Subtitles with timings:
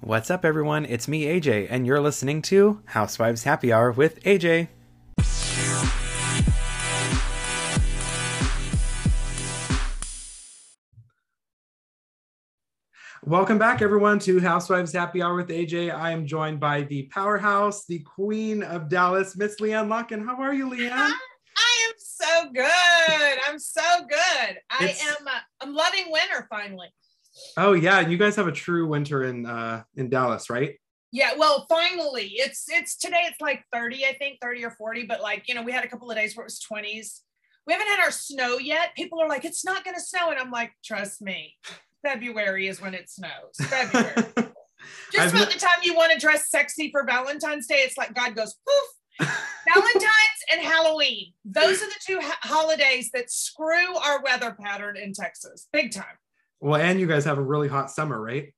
[0.00, 0.84] What's up, everyone?
[0.84, 4.68] It's me, AJ, and you're listening to Housewives Happy Hour with AJ.
[13.24, 15.92] Welcome back, everyone, to Housewives Happy Hour with AJ.
[15.94, 20.24] I am joined by the powerhouse, the queen of Dallas, Miss LeeAnne Locken.
[20.24, 20.92] How are you, LeeAnne?
[20.92, 23.38] I am so good.
[23.48, 24.58] I'm so good.
[24.70, 25.26] I It's- am.
[25.26, 25.30] Uh,
[25.60, 26.88] I'm loving winter finally.
[27.56, 30.76] Oh yeah, you guys have a true winter in uh, in Dallas, right?
[31.12, 31.32] Yeah.
[31.38, 33.22] Well, finally, it's it's today.
[33.24, 35.06] It's like 30, I think, 30 or 40.
[35.06, 37.20] But like you know, we had a couple of days where it was 20s.
[37.66, 38.94] We haven't had our snow yet.
[38.96, 41.54] People are like, it's not going to snow, and I'm like, trust me.
[42.02, 43.56] February is when it snows.
[43.60, 44.14] February.
[45.12, 48.14] Just I've about the time you want to dress sexy for Valentine's Day, it's like
[48.14, 49.28] God goes poof.
[49.74, 51.32] Valentine's and Halloween.
[51.44, 56.04] Those are the two ha- holidays that screw our weather pattern in Texas, big time.
[56.60, 58.54] Well, and you guys have a really hot summer, right?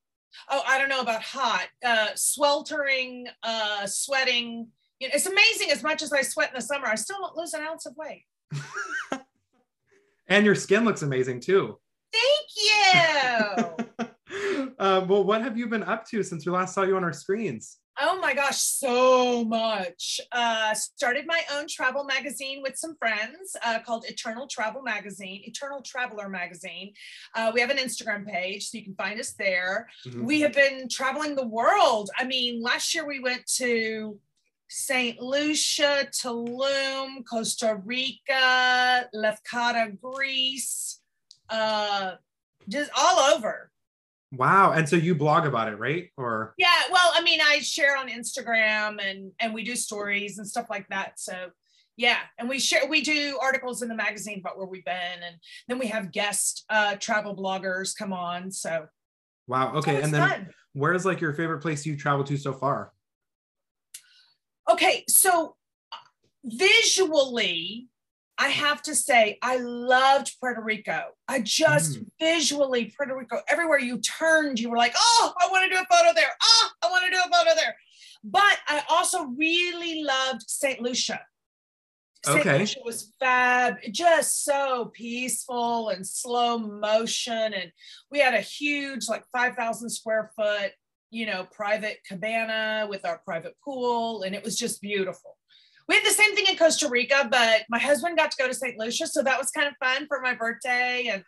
[0.49, 4.67] Oh, I don't know about hot, uh, sweltering, uh, sweating.
[4.99, 5.71] You know, it's amazing.
[5.71, 7.95] As much as I sweat in the summer, I still don't lose an ounce of
[7.97, 8.25] weight.
[10.31, 11.77] And your skin looks amazing too.
[12.13, 12.47] Thank
[13.99, 14.05] you.
[14.79, 17.11] uh, well, what have you been up to since we last saw you on our
[17.11, 17.79] screens?
[17.99, 20.21] Oh my gosh, so much.
[20.31, 25.81] Uh, started my own travel magazine with some friends uh, called Eternal Travel Magazine, Eternal
[25.81, 26.93] Traveler Magazine.
[27.35, 29.89] Uh, we have an Instagram page, so you can find us there.
[30.07, 30.23] Mhm.
[30.23, 32.09] We have been traveling the world.
[32.17, 34.19] I mean, last year we went to
[34.69, 35.19] St.
[35.19, 41.01] Lucia, Tulum, Costa Rica, Lefkada, Greece,
[41.49, 42.15] uh,
[42.69, 43.70] just all over.
[44.31, 44.71] Wow.
[44.71, 46.09] And so you blog about it, right?
[46.15, 50.47] Or Yeah, well, I mean, I share on Instagram and and we do stories and
[50.47, 51.19] stuff like that.
[51.19, 51.49] So
[51.97, 55.35] yeah, and we share we do articles in the magazine about where we've been, and
[55.67, 58.51] then we have guest uh, travel bloggers come on.
[58.51, 58.87] So
[59.47, 59.73] wow.
[59.75, 59.97] Okay.
[59.97, 60.49] it's and then fun.
[60.73, 62.93] where's like your favorite place you traveled to so far?
[64.69, 65.55] Okay, so
[65.91, 65.97] uh,
[66.45, 67.89] visually,
[68.41, 70.99] I have to say I loved Puerto Rico.
[71.27, 72.05] I just Mm.
[72.19, 73.39] visually Puerto Rico.
[73.47, 76.33] Everywhere you turned, you were like, "Oh, I want to do a photo there.
[76.41, 77.77] Oh, I want to do a photo there."
[78.23, 80.81] But I also really loved St.
[80.81, 81.21] Lucia.
[82.25, 82.39] St.
[82.39, 82.57] Okay.
[82.59, 87.53] Lucia was fab, just so peaceful and slow motion.
[87.53, 87.71] And
[88.09, 90.73] we had a huge, like 5,000 square foot,
[91.11, 94.23] you know, private cabana with our private pool.
[94.23, 95.37] And it was just beautiful.
[95.91, 98.53] We had the same thing in Costa Rica, but my husband got to go to
[98.53, 98.79] St.
[98.79, 99.07] Lucia.
[99.07, 101.09] So that was kind of fun for my birthday.
[101.11, 101.25] And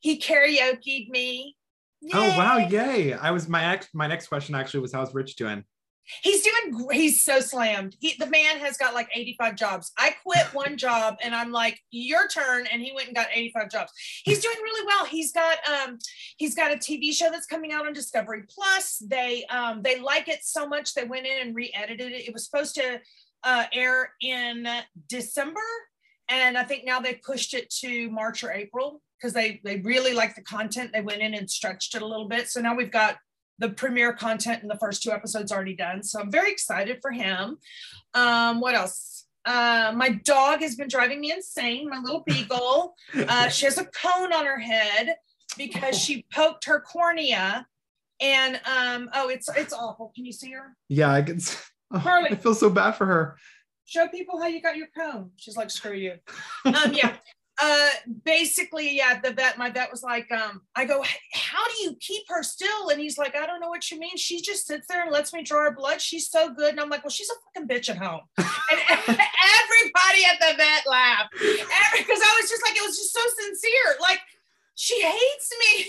[0.00, 1.54] he karaoke'd me.
[2.14, 3.08] Oh wow, Yay!
[3.08, 3.12] yay.
[3.12, 5.62] I was my ex my next question actually was how's Rich doing?
[6.22, 7.96] He's doing he's so slammed.
[8.00, 9.92] He the man has got like 85 jobs.
[9.98, 12.66] I quit one job and I'm like, your turn.
[12.72, 13.92] And he went and got 85 jobs.
[14.24, 15.04] He's doing really well.
[15.04, 15.98] He's got um
[16.38, 19.02] he's got a TV show that's coming out on Discovery Plus.
[19.06, 22.26] They um they like it so much they went in and re-edited it.
[22.26, 23.02] It was supposed to
[23.44, 24.66] uh air in
[25.08, 25.60] December.
[26.28, 30.12] And I think now they pushed it to March or April because they they really
[30.12, 30.90] like the content.
[30.92, 32.48] They went in and stretched it a little bit.
[32.48, 33.16] So now we've got
[33.58, 36.02] the premiere content in the first two episodes already done.
[36.02, 37.58] So I'm very excited for him.
[38.14, 39.26] Um, what else?
[39.44, 41.88] Uh, my dog has been driving me insane.
[41.88, 42.94] My little beagle.
[43.14, 45.16] Uh, she has a cone on her head
[45.56, 47.66] because she poked her cornea.
[48.20, 50.12] And um, oh, it's it's awful.
[50.14, 50.76] Can you see her?
[50.88, 51.40] Yeah, I can
[51.92, 52.30] oh, Harley.
[52.30, 53.36] I feel so bad for her.
[53.84, 55.30] show people how you got your cone.
[55.36, 56.14] She's like, screw you.
[56.66, 57.16] Um, yeah.
[57.60, 57.88] Uh,
[58.24, 62.22] basically, yeah, the vet, my vet was like, um, I go, how do you keep
[62.28, 62.90] her still?
[62.90, 64.16] And he's like, I don't know what you mean.
[64.16, 66.00] She just sits there and lets me draw her blood.
[66.00, 66.70] She's so good.
[66.70, 68.20] And I'm like, well, she's a fucking bitch at home.
[68.70, 73.20] And everybody at the vet laughed because I was just like, it was just so
[73.42, 73.96] sincere.
[74.00, 74.20] Like,
[74.74, 75.86] she hates me.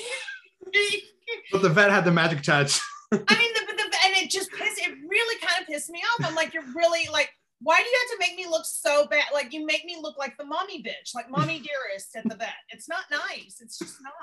[1.51, 2.79] But the vet had the magic touch.
[3.11, 6.27] I mean, the, the, and it just pissed, it really kind of pissed me off.
[6.27, 7.29] I'm like, you're really like,
[7.61, 9.25] why do you have to make me look so bad?
[9.33, 11.59] Like, you make me look like the mommy bitch, like mommy
[11.93, 12.53] dearest at the vet.
[12.69, 13.57] It's not nice.
[13.61, 14.13] It's just not,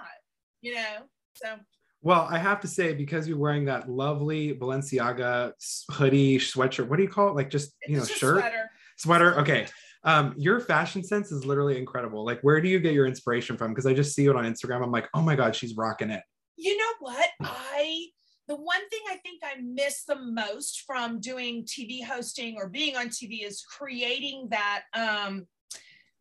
[0.62, 0.96] you know?
[1.34, 1.56] So,
[2.02, 5.52] Well, I have to say, because you're wearing that lovely Balenciaga
[5.90, 7.34] hoodie, sweatshirt, what do you call it?
[7.34, 8.70] Like just, you know, just shirt, sweater.
[8.96, 9.40] sweater.
[9.40, 9.66] Okay.
[10.04, 12.24] Um, your fashion sense is literally incredible.
[12.24, 13.72] Like, where do you get your inspiration from?
[13.72, 14.84] Because I just see it on Instagram.
[14.84, 16.22] I'm like, oh my God, she's rocking it.
[16.56, 17.28] You know what?
[17.42, 18.06] I,
[18.48, 22.96] the one thing I think I miss the most from doing TV hosting or being
[22.96, 25.46] on TV is creating that, um,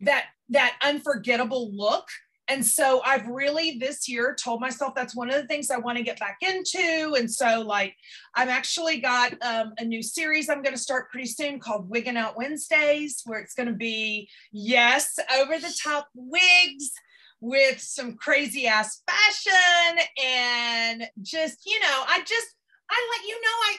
[0.01, 2.07] that, that unforgettable look.
[2.47, 5.97] And so I've really this year told myself that's one of the things I want
[5.97, 7.15] to get back into.
[7.17, 7.95] And so, like,
[8.35, 12.17] I've actually got um, a new series I'm going to start pretty soon called Wigging
[12.17, 16.91] Out Wednesdays, where it's going to be, yes, over the top wigs
[17.41, 22.47] with some crazy ass fashion and just, you know, I just,
[22.89, 23.77] I let you know I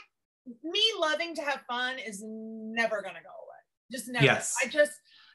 [0.62, 3.60] me loving to have fun is never gonna go away.
[3.90, 4.24] Just never.
[4.24, 4.54] Yes.
[4.62, 4.92] I just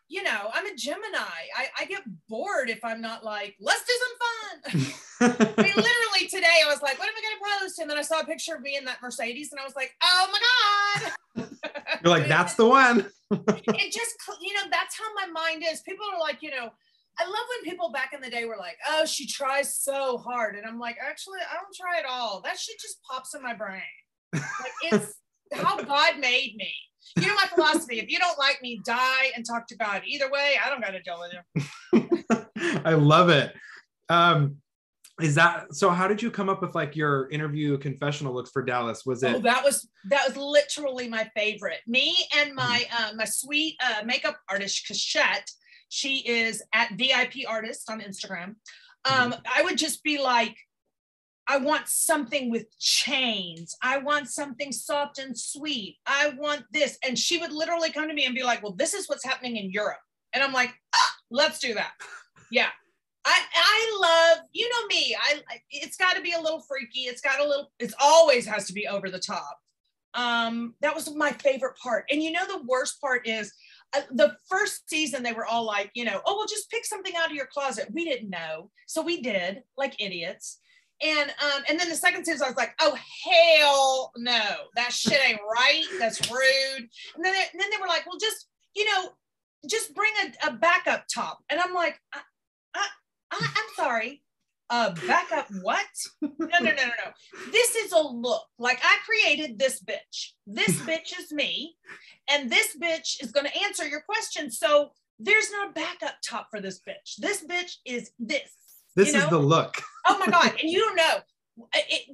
[0.07, 1.17] you know I'm a Gemini.
[1.57, 4.93] I I get bored if I'm not like let's do some fun.
[5.57, 7.79] I mean, literally today I was like, what am I gonna post?
[7.79, 9.91] And then I saw a picture of me in that Mercedes, and I was like,
[10.01, 10.39] oh my
[11.43, 11.49] god.
[12.03, 12.99] You're like, that's the one.
[13.31, 16.71] it just you know that's how my mind is people are like you know
[17.19, 20.55] i love when people back in the day were like oh she tries so hard
[20.55, 23.53] and i'm like actually i don't try at all that shit just pops in my
[23.53, 23.81] brain
[24.33, 25.15] like it's
[25.53, 26.73] how god made me
[27.17, 30.31] you know my philosophy if you don't like me die and talk to god either
[30.31, 31.41] way i don't got to deal with you
[32.85, 33.53] I love it.
[34.09, 34.57] Um,
[35.21, 35.89] is that so?
[35.89, 39.05] How did you come up with like your interview confessional looks for Dallas?
[39.05, 39.35] Was it?
[39.35, 44.03] oh that was that was literally my favorite me and my uh, my sweet uh,
[44.03, 45.47] makeup artist Cachette
[45.91, 48.55] she is at vip artist on instagram
[49.05, 50.55] um, i would just be like
[51.47, 53.75] I want something with chains.
[53.81, 55.97] I want something soft and sweet.
[56.05, 56.97] I want this.
[57.05, 59.57] And she would literally come to me and be like, Well, this is what's happening
[59.57, 59.99] in Europe.
[60.31, 61.91] And I'm like, ah, Let's do that.
[62.53, 62.67] Yeah.
[63.23, 65.39] I, I love, you know me, I
[65.69, 67.01] it's got to be a little freaky.
[67.01, 69.57] It's got a little, it's always has to be over the top.
[70.15, 72.05] Um, that was my favorite part.
[72.11, 73.53] And you know, the worst part is
[74.11, 77.29] the first season, they were all like, you know, oh, well, just pick something out
[77.29, 77.89] of your closet.
[77.91, 78.69] We didn't know.
[78.87, 80.59] So we did, like idiots.
[81.03, 82.95] And um, and then the second season, I was like, oh
[83.25, 84.43] hell no,
[84.75, 85.83] that shit ain't right.
[85.99, 86.89] That's rude.
[87.15, 89.09] And then they, and then they were like, well, just you know,
[89.67, 91.39] just bring a, a backup top.
[91.49, 92.19] And I'm like, I,
[92.75, 92.87] I,
[93.31, 94.21] I, I'm sorry,
[94.71, 95.85] Uh, a backup what?
[96.21, 97.51] No, no, no, no, no.
[97.51, 98.43] This is a look.
[98.57, 100.31] Like I created this bitch.
[100.47, 101.75] This bitch is me,
[102.29, 104.49] and this bitch is going to answer your question.
[104.49, 107.17] So there's no backup top for this bitch.
[107.17, 108.49] This bitch is this.
[108.95, 109.75] this you is the look?
[110.07, 111.19] oh my god and you don't know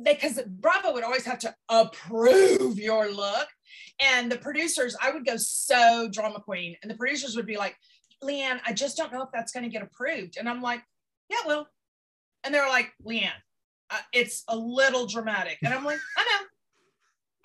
[0.03, 3.47] because bravo would always have to approve your look
[3.99, 7.75] and the producers i would go so drama queen and the producers would be like
[8.23, 10.81] leanne i just don't know if that's going to get approved and i'm like
[11.29, 11.67] yeah well
[12.47, 13.29] and they're like leanne
[13.91, 16.45] uh, it's a little dramatic and i'm like i know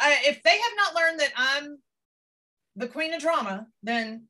[0.01, 1.79] I, if they have not learned that i'm
[2.77, 4.29] the queen of drama then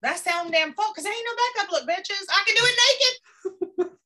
[0.00, 2.78] that's sound damn fault because I ain't no backup look bitches i can do it
[2.86, 3.18] naked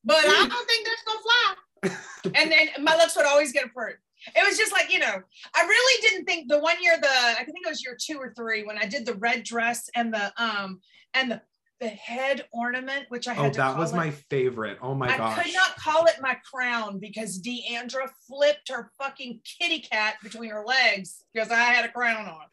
[0.04, 2.40] but I don't think that's gonna fly.
[2.40, 3.98] and then my looks would always get approved.
[4.36, 5.22] It was just like, you know,
[5.54, 8.32] I really didn't think the one year, the I think it was year two or
[8.36, 10.80] three, when I did the red dress and the um
[11.14, 11.42] and the
[11.82, 13.96] the head ornament, which I had Oh, that was it.
[13.96, 14.78] my favorite.
[14.80, 15.36] Oh my I gosh.
[15.38, 20.50] I could not call it my crown because D'Andra flipped her fucking kitty cat between
[20.50, 22.46] her legs because I had a crown on.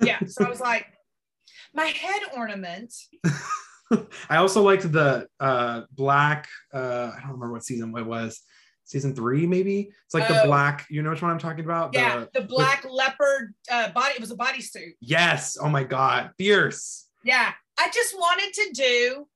[0.00, 0.86] Yeah, so I was like,
[1.74, 2.94] my head ornament.
[4.28, 6.78] I also liked the uh black uh
[7.16, 8.40] I don't remember what season it was.
[8.84, 9.90] Season three, maybe.
[10.06, 10.46] It's like the Oh.
[10.46, 11.94] black, you know which one I'm talking about?
[11.94, 14.14] Yeah, The, the black leopard uh, body.
[14.14, 14.92] It was a bodysuit.
[15.00, 15.56] yes.
[15.60, 16.30] Oh my god.
[16.38, 17.06] Fierce.
[17.24, 19.28] Yeah, I just wanted to do,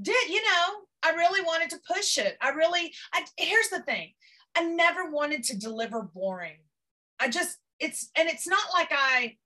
[0.00, 0.80] did you know?
[1.02, 2.36] I really wanted to push it.
[2.40, 2.92] I really.
[3.12, 4.12] I, here's the thing.
[4.56, 6.58] I never wanted to deliver boring.
[7.20, 9.36] I just it's and it's not like I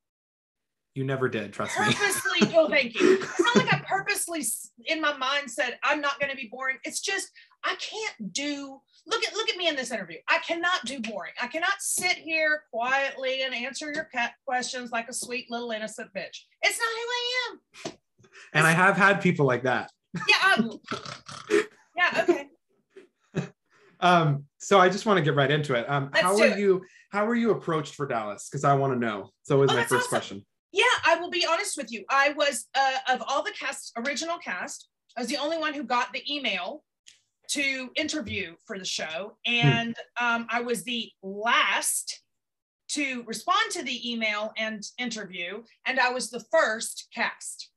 [0.95, 1.87] You never did, trust me.
[1.87, 2.53] purposely.
[2.57, 3.15] oh, thank you.
[3.21, 4.45] It's not like I purposely
[4.87, 6.77] in my mind said I'm not going to be boring.
[6.85, 7.31] It's just
[7.65, 8.81] I can't do.
[9.07, 10.19] Look at look at me in this interview.
[10.29, 11.33] I cannot do boring.
[11.41, 14.09] I cannot sit here quietly and answer your
[14.47, 16.45] questions like a sweet little innocent bitch.
[16.63, 17.99] It's not who I am.
[18.53, 19.91] And I have had people like that.
[20.29, 20.37] Yeah.
[20.43, 20.71] I'm,
[21.97, 22.25] yeah.
[22.29, 22.49] Okay.
[24.01, 25.89] Um, so I just want to get right into it.
[25.89, 26.59] Um, Let's how were it.
[26.59, 28.49] you how were you approached for Dallas?
[28.49, 29.31] Because I want to know.
[29.43, 30.09] So is Oh, my first awesome.
[30.09, 30.47] question.
[30.73, 32.05] Yeah, I will be honest with you.
[32.11, 35.83] I was uh, of all the cast, original cast, I was the only one who
[35.83, 36.85] got the email
[37.49, 42.23] to interview for the show, and um, I was the last
[42.91, 47.71] to respond to the email and interview, and I was the first cast.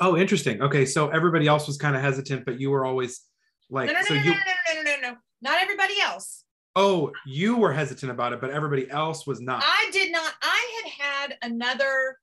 [0.00, 0.60] Oh, interesting.
[0.62, 3.22] Okay, so everybody else was kind of hesitant, but you were always
[3.70, 4.42] like No, no, no, so no, you no, no,
[4.74, 6.44] no, no, no, no, not everybody else.
[6.76, 9.62] oh, you were hesitant about it, but everybody else was not.
[9.64, 10.32] I did not.
[10.42, 12.18] I had had another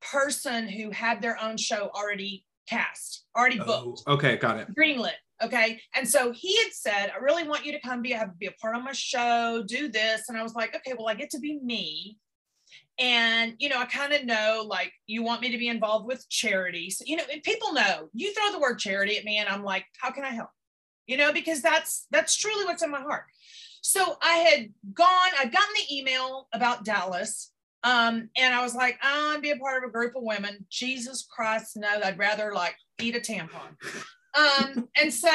[0.00, 4.02] person who had their own show already cast, already oh, booked.
[4.06, 4.68] Oh, okay, got it.
[4.74, 5.12] greenlit.
[5.42, 5.80] Okay.
[5.96, 8.52] And so he had said, I really want you to come be, have, be a
[8.52, 10.28] part of my show, do this.
[10.28, 12.18] And I was like, okay, well, I get to be me.
[12.98, 16.28] And, you know, I kind of know like you want me to be involved with
[16.28, 17.02] charities.
[17.04, 20.10] You know, people know you throw the word charity at me and I'm like, how
[20.10, 20.50] can I help?
[21.06, 23.24] You know, because that's that's truly what's in my heart.
[23.80, 27.50] So I had gone, I'd gotten the email about Dallas.
[27.82, 30.22] Um, and I was like, I want to be a part of a group of
[30.22, 30.64] women.
[30.70, 33.76] Jesus Christ, no, I'd rather like eat a tampon.
[34.34, 35.28] Um, and so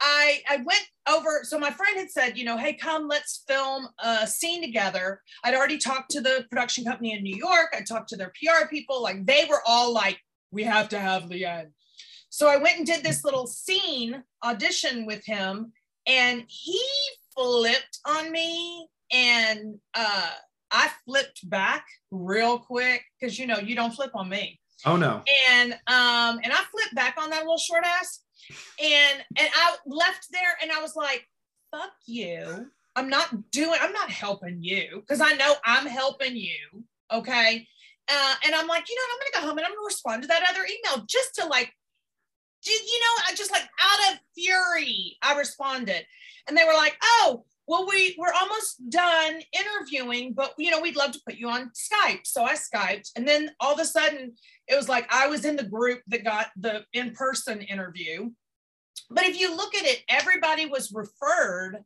[0.00, 1.40] I I went over.
[1.42, 5.20] So my friend had said, you know, hey, come, let's film a scene together.
[5.44, 7.74] I'd already talked to the production company in New York.
[7.74, 9.02] I talked to their PR people.
[9.02, 10.18] Like they were all like,
[10.50, 11.70] we have to have LeeAnne.
[12.28, 15.72] So I went and did this little scene audition with him,
[16.06, 16.82] and he
[17.36, 20.30] flipped on me, and uh,
[20.70, 24.60] I flipped back real quick because you know you don't flip on me.
[24.84, 25.22] Oh no.
[25.50, 28.21] And um, and I flipped back on that little short ass,
[28.82, 31.28] and and I left there, and I was like,
[31.70, 32.70] "Fuck you!
[32.96, 33.78] I'm not doing.
[33.80, 36.84] I'm not helping you because I know I'm helping you.
[37.12, 37.68] Okay."
[38.08, 40.28] Uh, and I'm like, you know, I'm gonna go home and I'm gonna respond to
[40.28, 41.72] that other email just to like,
[42.64, 46.04] you know, I just like out of fury, I responded,
[46.48, 50.96] and they were like, oh, well, we we're almost done interviewing, but you know, we'd
[50.96, 52.26] love to put you on Skype.
[52.26, 54.34] So I Skyped, and then all of a sudden,
[54.66, 58.30] it was like I was in the group that got the in-person interview.
[59.10, 61.84] But if you look at it, everybody was referred.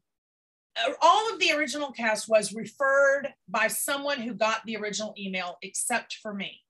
[0.76, 5.56] uh, All of the original cast was referred by someone who got the original email,
[5.62, 6.62] except for me.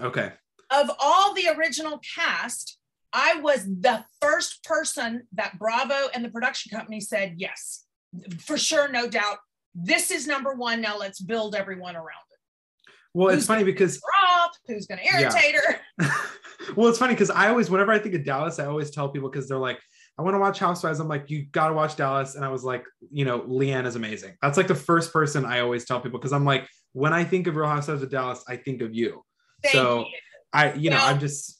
[0.00, 0.32] Okay.
[0.70, 2.78] Of all the original cast,
[3.12, 7.84] I was the first person that Bravo and the production company said yes
[8.38, 9.38] for sure, no doubt.
[9.74, 10.80] This is number one.
[10.80, 12.92] Now let's build everyone around it.
[13.14, 14.00] Well, it's funny because
[14.66, 15.80] who's going to irritate her?
[16.76, 19.28] well, it's funny because I always, whenever I think of Dallas, I always tell people
[19.28, 19.80] because they're like,
[20.18, 21.00] I want to watch Housewives.
[21.00, 22.34] I'm like, you got to watch Dallas.
[22.34, 24.36] And I was like, you know, LeeAnne is amazing.
[24.42, 27.46] That's like the first person I always tell people because I'm like, when I think
[27.46, 29.24] of Real Housewives of Dallas, I think of you.
[29.62, 30.06] Thank so you.
[30.52, 31.59] I, you know, Well- I'm just,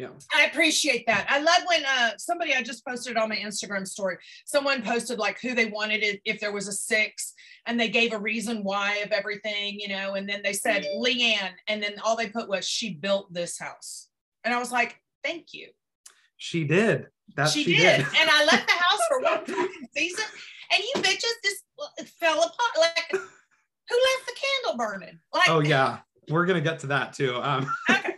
[0.00, 0.08] yeah.
[0.34, 1.26] I appreciate that.
[1.28, 4.16] I love when uh, somebody I just posted on my Instagram story.
[4.44, 7.34] Someone posted like who they wanted it if there was a six,
[7.66, 10.14] and they gave a reason why of everything, you know.
[10.14, 14.08] And then they said LeeAnne, and then all they put was she built this house,
[14.44, 15.68] and I was like, thank you.
[16.36, 17.08] She did.
[17.36, 17.98] That she, she, did.
[17.98, 18.06] did.
[18.18, 20.24] and I left the house for one fucking season,
[20.72, 22.78] and you bitches just fell apart.
[22.78, 23.20] Like
[23.90, 25.18] who left the candle burning?
[25.32, 25.98] Like oh yeah.
[26.28, 27.36] We're gonna get to that too.
[27.36, 28.14] Um Okay.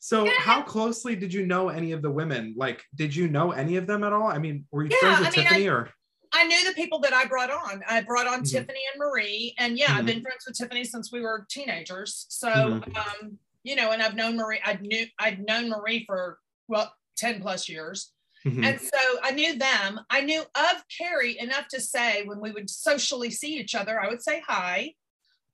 [0.00, 2.54] So how closely did you know any of the women?
[2.56, 4.28] Like, did you know any of them at all?
[4.28, 5.90] I mean, were you Yeah, friends with I mean, Tiffany or
[6.32, 7.82] I knew the people that I brought on.
[7.88, 8.50] I brought on Mhm.
[8.50, 10.06] Tiffany and Marie, and yeah, I've Mhm.
[10.06, 12.26] been friends with Tiffany since we were teenagers.
[12.28, 12.96] So, Mhm.
[12.96, 14.60] um, you know, and I've known Marie.
[14.64, 18.12] I knew I'd known Marie for well ten plus years,
[18.44, 18.64] Mhm.
[18.64, 20.00] and so I knew them.
[20.10, 24.08] I knew of Cary enough to say when we would socially see each other, I
[24.08, 24.94] would say hi.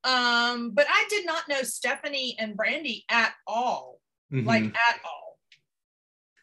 [0.03, 4.00] Um, but I did not know Stephanie and Brandi at all,
[4.33, 4.47] Mhm.
[4.47, 5.39] like at all.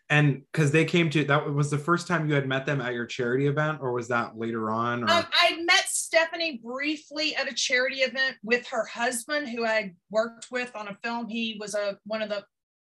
[0.10, 2.94] and because they came to that was the first time you had met them at
[2.94, 5.03] your charity event, or was that later on?
[5.03, 9.96] Or Um, I met Stephanie briefly at a charity event with her husband, who I
[10.10, 11.27] worked with on a film.
[11.27, 12.46] He was a one of the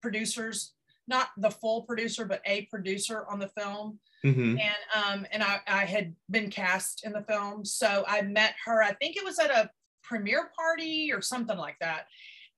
[0.02, 0.74] producers,
[1.06, 4.00] not the full producer, but a producer on the film.
[4.24, 4.58] Mhm.
[4.60, 8.82] And um, and I, I had been cast in the film, so I met her.
[8.82, 9.70] I think it was at a
[10.02, 12.08] premiere party or something like that.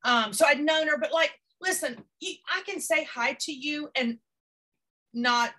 [0.02, 4.18] Um, so I'd known her, but like, listen, I can say hi to you and
[5.12, 5.52] not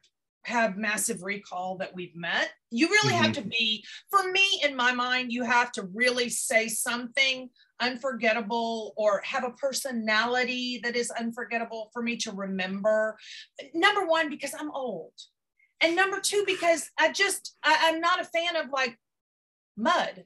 [0.48, 2.52] have massive recall that we've met.
[2.72, 3.50] You really have to mm-hmm.
[3.50, 7.50] be, for me, in my mind, you have to really say something
[7.82, 13.18] unforgettable or have a personality that is unforgettable for me to remember.
[13.74, 15.12] Number one, because I'm old.
[15.82, 18.98] And number two, because I just, I, I'm not a fan of like
[19.76, 20.24] mud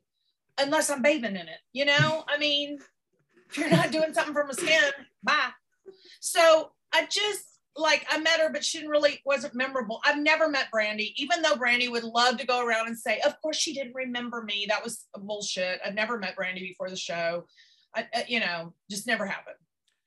[0.59, 1.59] unless I'm bathing in it.
[1.73, 2.77] You know, I mean,
[3.49, 4.91] if you're not doing something for my skin,
[5.23, 5.49] bye.
[6.25, 7.43] So I just
[7.75, 9.99] like I met her, but she didn't really wasn't memorable.
[10.05, 13.41] I've never met Brandi, even though Brandi would love to go around and say, "Of
[13.41, 15.79] course she didn't remember me." That was bullshit.
[15.85, 17.45] I've never met Brandi before the show.
[17.95, 19.55] I, I- you know, just never happened.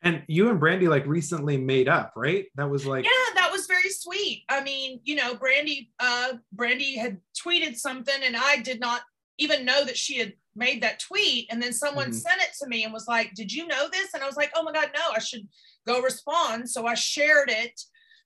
[0.03, 2.47] And you and Brandi like recently made up, right?
[2.57, 4.45] That was like, yeah, that was very sweet.
[4.51, 9.01] I mean, you know, Brandi, uh, Brandi had tweeted something, and I did not
[9.39, 11.47] even know that she had made that tweet.
[11.51, 12.15] And then someone Mhm.
[12.15, 14.53] sent it to me and was like, "Did you know this?" And I was like,
[14.55, 15.11] "Oh my god, no!
[15.13, 15.49] I should
[15.87, 17.81] go respond." So I shared it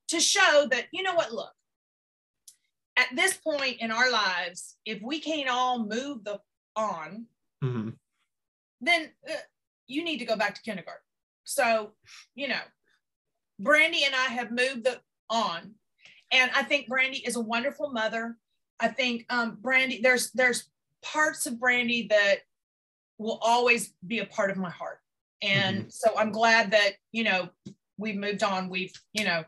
[0.08, 1.32] to show that you know what?
[1.32, 1.52] Look,
[2.96, 6.40] at this point in our lives, if we can't all move the
[6.76, 7.26] on,
[7.62, 7.96] Mhm.
[8.80, 9.34] then uh,
[9.86, 11.02] you need to go back to kindergarten.
[11.44, 11.96] So,
[12.34, 12.60] you know,
[13.60, 15.00] Brandi and I have moved the,
[15.30, 15.74] on,
[16.30, 18.36] and I think Brandi is a wonderful mother.
[18.80, 20.68] I think um, Brandi, there's there's
[21.02, 22.40] parts of Brandi that
[23.18, 25.00] will always be a part of my heart,
[25.42, 27.48] and so I'm glad that you know
[27.96, 28.68] we've moved on.
[28.68, 29.44] We've you know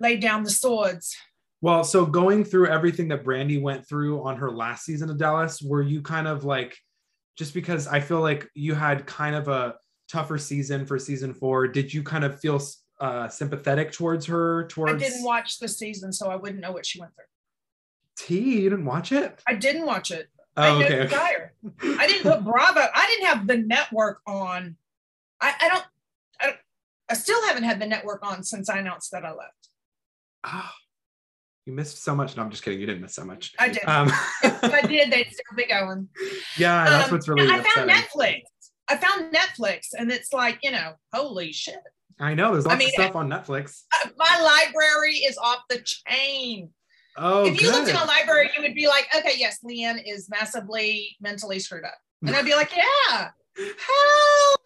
[0.00, 1.16] laid down the swords.
[1.62, 5.62] Well, so going through everything that Brandi went through on her last season of Dallas,
[5.62, 6.76] were you kind of like,
[7.36, 9.74] just because I feel like you had kind of a
[10.12, 12.60] tougher season for season four, did you kind of feel
[13.00, 14.66] uh, sympathetic towards her.
[14.68, 17.24] Towards I didn't watch the season, so I wouldn't know what she went through.
[18.18, 18.62] T.
[18.62, 19.42] You didn't watch it?
[19.46, 20.28] I didn't watch it.
[20.56, 21.02] Oh, I okay.
[21.04, 21.52] Desire.
[21.82, 22.80] I didn't put Bravo.
[22.94, 24.76] I didn't have the network on.
[25.40, 25.84] I, I don't.
[26.40, 26.56] I don't.
[27.10, 29.68] I still haven't had the network on since I announced that I left.
[30.44, 30.70] Oh,
[31.66, 32.36] you missed so much.
[32.36, 32.80] No, I'm just kidding.
[32.80, 33.52] You didn't miss so much.
[33.58, 33.84] I did.
[33.86, 34.08] Um,
[34.42, 36.08] if I did, they'd still be going.
[36.56, 37.48] yeah, that's Um, what's really.
[37.50, 37.90] I found.
[37.90, 38.40] Netflix.
[38.88, 41.78] I found Netflix, and it's like you know, holy shit!
[42.20, 43.82] I know there's lots mean, of stuff on Netflix.
[44.04, 46.70] Uh, My library is off the chain.
[47.16, 47.74] Oh, if you good.
[47.74, 51.84] looked in a library, you would be like, okay, yes, LeeAnne is massively mentally screwed
[51.84, 53.64] up, and I'd be like, yeah, the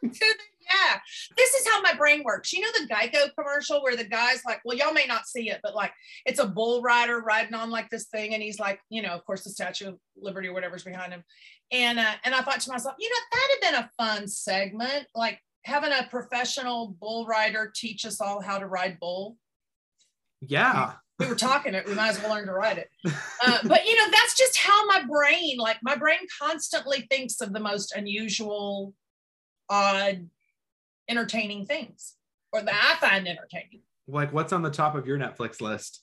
[0.03, 1.01] yeah.
[1.37, 2.53] This is how my brain works.
[2.53, 5.61] You know the Geico commercial where the guy's like, well, y'all may not see it,
[5.63, 5.93] but like
[6.27, 9.25] it's a bull rider riding on like this thing, and he's like, you know, of
[9.25, 11.25] course, the Statue of Liberty or whatever's behind him,
[11.71, 15.07] and uh, and I thought to myself, you know, that'd have been a fun segment,
[15.15, 19.37] like having a professional bull rider teach us all how to ride bull
[20.41, 20.93] yeah.
[21.21, 22.91] We were talking it we might as well learn to write it.
[23.47, 27.53] Uh, but you know that's just how my brain like my brain constantly thinks of
[27.53, 28.93] the most unusual
[29.69, 30.29] odd
[31.09, 32.17] entertaining things
[32.53, 33.83] or that i find entertaining.
[34.09, 36.03] Like, what's on the top of your Netflix list?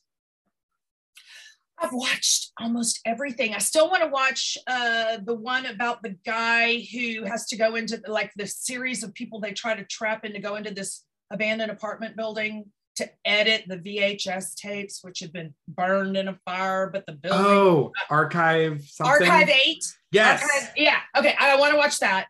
[1.79, 3.53] i've watched almost everything.
[3.53, 7.75] I still want to watch uh, the one about the guy who has to go
[7.75, 11.03] into like the series of people they try to trap in to go into this
[11.31, 12.65] abandoned apartment building
[12.97, 17.39] to edit the vhs tapes which had been burned in a fire but the building
[17.45, 19.27] Oh, archive something.
[19.29, 19.85] Archive Eight.
[20.11, 20.41] Yes.
[20.43, 20.97] Archive, yeah.
[21.17, 21.35] Okay.
[21.39, 22.27] I want to watch that.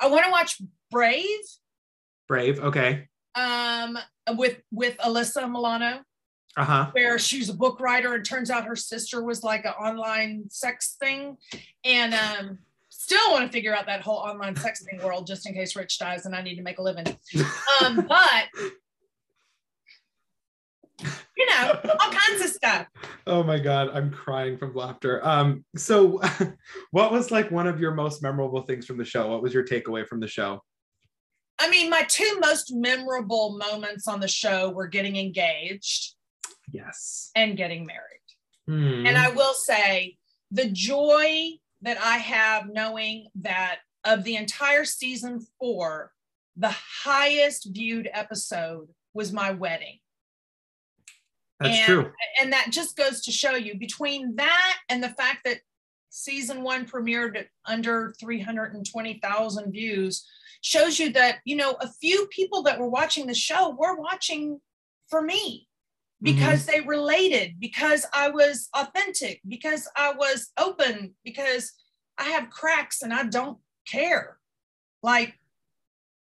[0.00, 1.28] I want to watch Brazen
[2.28, 2.64] Brazen.
[2.64, 3.08] Okay.
[3.34, 3.98] um,
[4.36, 6.00] with with Alyssa Milano,
[6.56, 6.90] Uh huh.
[6.92, 10.96] where she's a book writer and turns out her sister was like an online sex
[11.00, 11.36] thing,
[11.84, 12.58] and um,
[12.90, 15.98] still want to figure out that whole online sex thing world just in case Rich
[15.98, 17.06] dies and I need to make a living.
[17.82, 18.44] Um, but
[21.00, 22.86] you know, all kinds of stuff.
[23.26, 25.24] Oh my god, I'm crying from laughter.
[25.26, 26.20] Um, so
[26.90, 29.28] what was like one of your most memorable things from the show?
[29.30, 30.62] What was your takeaway from the show?
[31.58, 36.14] I mean, my two most memorable moments on the show were getting engaged
[36.72, 37.30] Yes.
[37.36, 38.00] and getting married.
[38.66, 39.06] Hmm.
[39.06, 40.16] And I will say
[40.50, 41.50] the joy
[41.82, 46.12] that I have knowing that of the entire season four,
[46.56, 49.98] the highest viewed episode was my wedding.
[51.60, 52.12] That's and, true.
[52.40, 55.58] And that just goes to show you between that and the fact that
[56.10, 60.26] season one premiered at under 320,000 views
[60.60, 64.60] shows you that, you know, a few people that were watching the show were watching
[65.08, 65.68] for me
[66.24, 66.34] mm-hmm.
[66.34, 71.72] because they related, because I was authentic, because I was open, because
[72.18, 74.38] I have cracks and I don't care.
[75.02, 75.34] Like,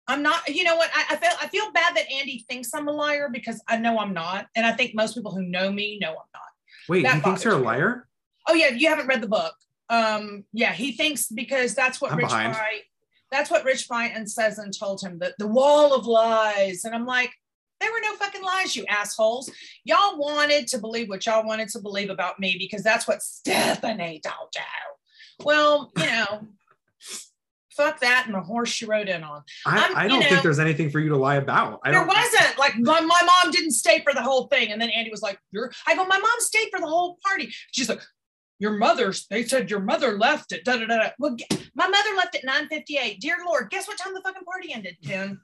[0.08, 0.90] I'm not, you know what?
[0.94, 4.00] I, I feel I feel bad that Andy thinks I'm a liar because I know
[4.00, 4.48] I'm not.
[4.56, 6.44] And I think most people who know me know I'm not.
[6.88, 8.08] Wait, that he thinks you're a liar?
[8.48, 9.54] Oh yeah, you haven't read the book.
[9.90, 12.54] Um, yeah, he thinks because that's what I'm Rich behind.
[12.54, 12.84] Bright,
[13.32, 16.86] that's what Rich Brighton says and told him that the wall of lies.
[16.86, 17.32] And I'm like,
[17.80, 19.52] there were no fucking lies, you assholes.
[19.84, 24.22] Y'all wanted to believe what y'all wanted to believe about me because that's what Stephanie
[24.24, 25.46] told you.
[25.46, 26.48] Well, you know,
[27.78, 29.44] fuck that and the horse she rode in on.
[29.66, 31.80] I, I don't know- think there's anything for you to lie about.
[31.86, 34.72] I there wasn't like my, my mom didn't stay for the whole thing.
[34.72, 37.54] And then Andy was like, You're I go, my mom stayed for the whole party.
[37.72, 38.02] She's like,
[38.60, 40.98] Your mother's they said your mother left at da da da.
[40.98, 41.38] da." Well,
[41.76, 43.20] my mother left at 9:58.
[43.20, 44.98] Dear Lord, guess what time the fucking party ended?
[45.06, 45.40] 10.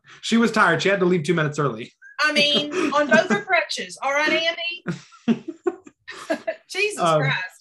[0.22, 0.82] she was tired.
[0.82, 1.92] She had to leave two minutes early.
[2.20, 3.96] I mean, on both her crutches.
[4.02, 5.44] All right, Andy.
[6.68, 7.57] Jesus Um, Christ.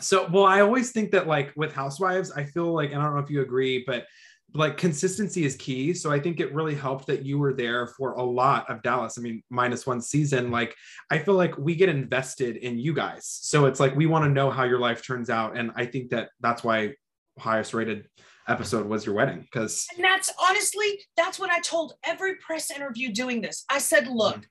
[0.00, 3.20] So, well, I always think that like with Housewives, I feel like, I don't know
[3.20, 4.06] if you agree, but
[4.54, 5.92] like consistency is key.
[5.92, 9.18] So I think it really helped that you were there for a lot of Dallas.
[9.18, 10.50] I mean, minus one season.
[10.50, 10.74] Like,
[11.10, 13.26] I feel like we get invested in you guys.
[13.26, 15.56] So it's like we want to know how your life turns out.
[15.56, 16.94] And I think that that's why
[17.38, 18.06] highest rated
[18.48, 23.12] episode was your wedding because And that's honestly, that's what I told every press interview
[23.12, 23.64] doing this.
[23.70, 24.42] I said, look, mm-hmm.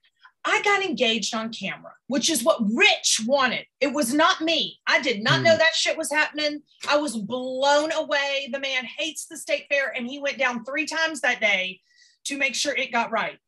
[0.45, 3.65] I got engaged on camera, which is what Rich wanted.
[3.81, 4.79] It was not me.
[4.87, 6.61] I did not know that shit was happening.
[6.87, 8.49] I was blown away.
[8.51, 11.81] The man hates the state fair and he went down three times that day
[12.25, 13.39] to make sure it got right.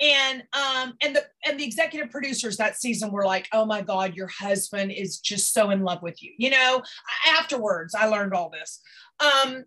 [0.00, 4.16] And um and the and the executive producers that season were like, "Oh my god,
[4.16, 6.82] your husband is just so in love with you." You know,
[7.28, 8.80] afterwards I learned all this.
[9.20, 9.66] Um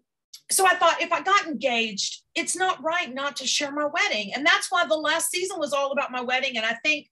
[0.51, 4.33] so I thought if I got engaged, it's not right not to share my wedding.
[4.33, 6.57] And that's why the last season was all about my wedding.
[6.57, 7.07] And I think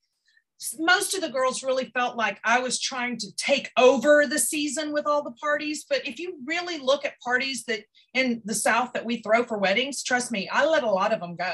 [0.78, 4.94] most of the girls really felt like I was trying to take over the season
[4.94, 5.86] with all the parties.
[5.90, 7.82] But if you really look at parties that
[8.14, 11.20] in the South that we throw for weddings, trust me, I let a lot of
[11.20, 11.54] them go.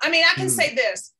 [0.00, 0.54] I mean, I can Hmm.
[0.54, 1.12] say this.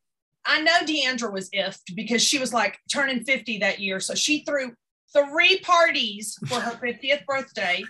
[0.47, 4.01] I know D'Andra was ifed because she was like turning 50 that year.
[4.01, 4.75] So she threw
[5.13, 7.85] three parties for her 50th birthday,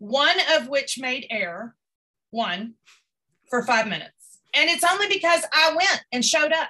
[0.00, 1.76] one of which made air,
[2.30, 2.74] one
[3.48, 4.40] for five minutes.
[4.54, 6.68] And it's only because I went and showed up.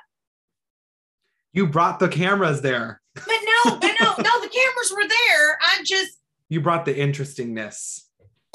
[1.53, 3.01] You brought the cameras there.
[3.14, 5.59] But no, but no, no, the cameras were there.
[5.62, 8.09] I just, You brought the interestingness.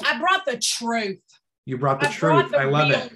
[0.04, 1.18] I brought the truth.
[1.64, 2.50] You brought the I truth.
[2.50, 3.12] brought the I love it.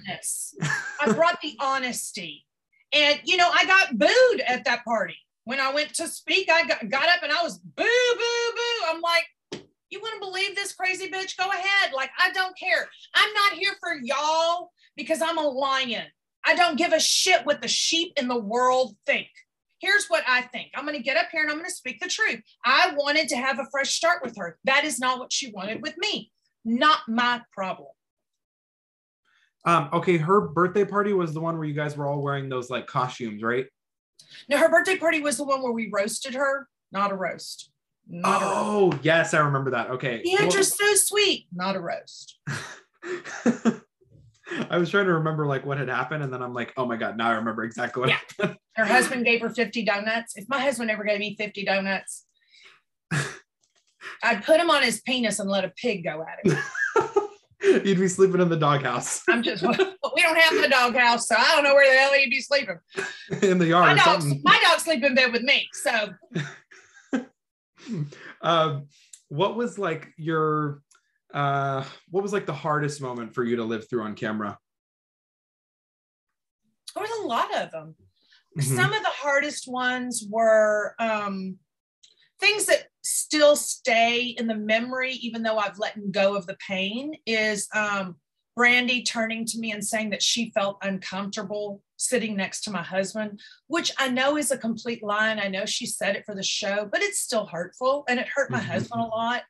[0.99, 2.45] I brought the honesty.
[2.91, 5.15] And, you know, I got booed at that party.
[5.45, 8.85] When I went to speak, I got, got up and I was boo, boo, boo.
[8.89, 9.25] I'm like,
[9.91, 11.37] you wouldn't believe this crazy bitch?
[11.37, 11.93] Go ahead.
[11.93, 12.87] Like, I don't care.
[13.13, 16.05] I'm not here for y'all because I'm a lion.
[16.45, 19.27] I don't give a shit what the sheep in the world think.
[19.79, 20.69] Here's what I think.
[20.75, 22.41] I'm going to get up here and I'm going to speak the truth.
[22.63, 24.57] I wanted to have a fresh start with her.
[24.63, 26.31] That is not what she wanted with me.
[26.63, 27.89] Not my problem.
[29.65, 32.69] Um, okay, her birthday party was the one where you guys were all wearing those
[32.69, 33.65] like costumes, right?
[34.49, 37.70] No, her birthday party was the one where we roasted her, not a roast.
[38.13, 38.55] Not a roast.
[38.57, 39.89] Oh, yes, I remember that.
[39.91, 40.21] Okay.
[40.23, 42.39] D'Andra's so sweet, not a roast.
[44.69, 46.97] I was trying to remember like what had happened, and then I'm like, oh my
[46.97, 48.17] god, now I remember exactly what Yeah.
[48.37, 48.57] happened.
[48.75, 50.33] Her husband gave her 50 donuts.
[50.37, 52.25] If my husband ever gave me 50 donuts,
[54.23, 56.57] I'd put him on his penis and let a pig go at him.
[57.85, 61.53] You'd be sleeping in the doghouse I'm just, we don't have a doghouse, so I
[61.53, 62.79] don't know where the hell he'd be sleeping.
[63.43, 64.41] in the yard or dog, something.
[64.43, 65.67] my dog sleep in bed with me.
[65.73, 66.09] So
[68.41, 68.87] um,
[69.29, 70.81] what was like your
[71.33, 74.57] uh what was like the hardest moment for you to live through on camera?
[76.93, 77.95] there was a lot of them.
[78.57, 78.75] Mhm.
[78.75, 81.57] some of the hardest ones were um,
[82.41, 87.13] things that still stay in the memory even though i've let go of the pain
[87.25, 88.15] is um,
[88.55, 93.39] brandy turning to me and saying that she felt uncomfortable sitting next to my husband
[93.67, 96.43] which i know is a complete lie and i know she said it for the
[96.43, 98.65] show but it's still hurtful and it hurt my Mhm.
[98.65, 99.43] husband a lot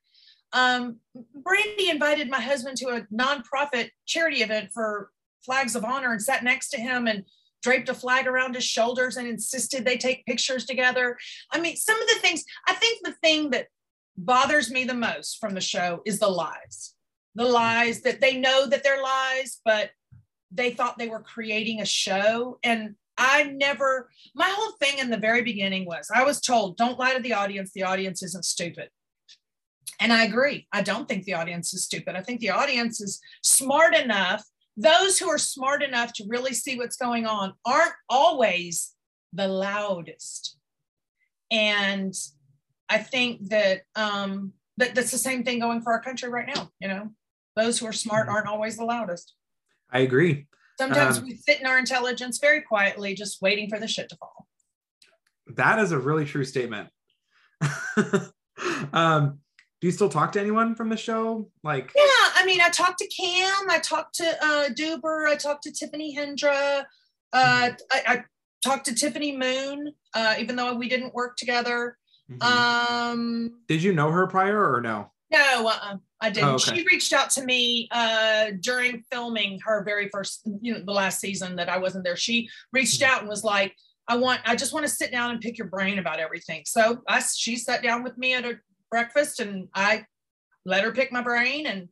[0.53, 0.97] um,
[1.33, 5.09] brandy invited my husband to a nonprofit charity event for
[5.45, 7.23] flags of honor and sat next to him and
[7.63, 11.17] draped a flag around his shoulders and insisted they take pictures together.
[11.53, 13.67] I mean, some of the things, I think the thing that
[14.17, 16.95] bothers me the most from the show is the lies.
[17.35, 19.91] The lies that they know that they're lies, but
[20.51, 22.59] they thought they were creating a show.
[22.63, 26.99] And I never, my whole thing in the very beginning was I was told, don't
[26.99, 27.71] lie to the audience.
[27.73, 28.89] The audience isn't stupid.
[29.99, 30.67] And I agree.
[30.71, 32.15] I don't think the audience is stupid.
[32.15, 34.43] I think the audience is smart enough
[34.77, 38.93] those who are smart enough to really see what's going on aren't always
[39.33, 40.57] the loudest
[41.51, 42.13] and
[42.89, 46.69] i think that um that that's the same thing going for our country right now
[46.79, 47.09] you know
[47.55, 49.35] those who are smart aren't always the loudest
[49.91, 50.47] I agree.
[50.79, 54.15] sometimes Um, we sit in our intelligence very quietly just waiting for the shit to
[54.15, 54.47] fall
[55.47, 56.89] That is a really true statement.
[58.93, 59.39] um,
[59.79, 61.49] do you still talk to anyone from the show?
[61.63, 65.63] Like, yeah i mean i talked to cam i talked to uh Deuber i talked
[65.63, 66.83] to tiffany hendra
[67.33, 68.23] uh I, I
[68.63, 71.97] talked to tiffany moon uh even though we didn't work together
[72.31, 72.41] mhm.
[72.43, 75.11] Um, did you know her prior or no?
[75.31, 76.49] no, uh-uh, I didn't.
[76.49, 76.75] Oh, okay.
[76.77, 81.19] She reached out to me uh, during filming her very first, you know, the last
[81.19, 82.15] season that I wasn't there.
[82.15, 83.11] She reached Mm-hmm.
[83.11, 83.75] out and was like,
[84.07, 87.01] "I want, I just want to sit down and pick your brain about everything." So
[87.07, 88.59] I, she sat down with me at a
[88.91, 90.05] breakfast, and I
[90.63, 91.65] let her pick my brain.
[91.65, 91.89] And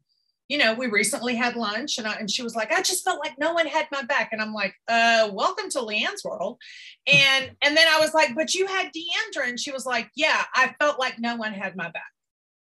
[0.47, 3.19] you know, we recently had lunch, and I, and she was like, "I just felt
[3.25, 6.59] like no one had my back," and I'm like, "Uh, welcome to LeeAnne's world."
[7.07, 10.43] And and then I was like, "But you had D'Andra," and she was like, "Yeah,
[10.53, 12.11] I felt like no one had my back."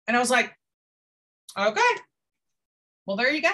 [0.07, 0.55] And I was like,
[1.57, 1.81] okay,
[3.07, 3.51] well, there you go.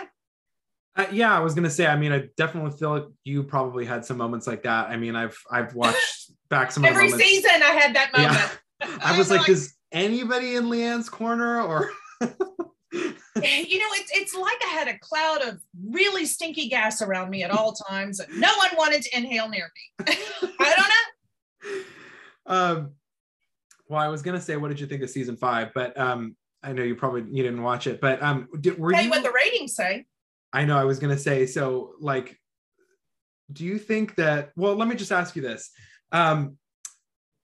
[0.95, 1.87] Uh, yeah, I was gonna say.
[1.87, 4.91] I mean, I definitely feel like you probably had some moments like that.
[4.91, 7.25] I mean, I've I've watched back some Every moments.
[7.25, 8.59] season I had that moment.
[8.81, 11.91] Yeah, I was like, does anybody in LeeAnne's corner or?
[12.21, 12.29] you
[13.79, 17.51] know, it's it's like I had a cloud of really stinky gas around me at
[17.51, 18.21] all times.
[18.21, 20.15] and No one wanted to inhale near me.
[20.61, 22.55] I don't know.
[22.55, 22.91] um,
[23.89, 25.73] well, I was gonna say, what did you think of season five?
[25.75, 28.01] But um, I know you probably you didn't watch it.
[28.01, 29.11] But um, did, were Tell you?
[29.11, 30.07] what the ratings say.
[30.53, 31.47] I know I was gonna say.
[31.47, 32.39] So, like,
[33.53, 34.51] do you think that?
[34.57, 35.71] Well, let me just ask you this.
[36.13, 36.57] Um,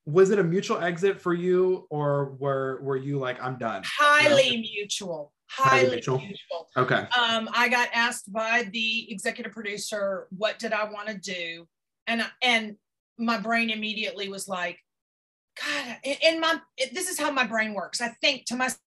[0.06, 3.82] was it a mutual exit for you, or were were you like, I'm done?
[3.84, 5.32] Highly mutual.
[5.50, 6.18] Highly Highly mutual.
[6.18, 6.68] mutual.
[6.76, 7.06] Okay.
[7.18, 11.66] um, I got asked by the executive producer, what did I want to do?
[12.06, 12.76] And, and
[13.18, 14.78] my brain immediately was like,
[15.58, 16.60] God, in- in my,
[16.92, 18.02] this is how my brain works.
[18.02, 18.78] I think to myself,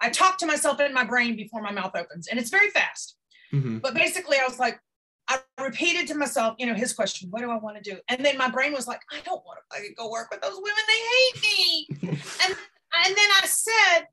[0.00, 3.16] I talk to myself in my brain before my mouth opens and it's very fast.
[3.52, 3.80] Mhm.
[3.80, 4.80] But basically I was like,
[5.28, 7.98] I repeated to myself, you know, his question, what do I want to do?
[8.08, 10.84] And then my brain was like, I don't want to go work with those women.
[10.86, 11.86] They hate me.
[12.44, 12.56] and,
[13.04, 14.06] and then I said,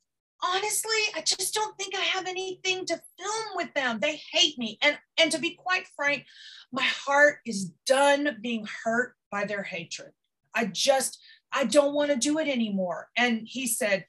[0.44, 4.00] honestly, I just don't think I have anything to film with them.
[4.00, 4.80] They hate me.
[4.82, 6.26] And, and to be quite frank,
[6.72, 10.12] my heart is done being hurt by their hatred.
[10.56, 11.20] I just,
[11.52, 13.10] I don't want to do it anymore.
[13.16, 14.06] And he said,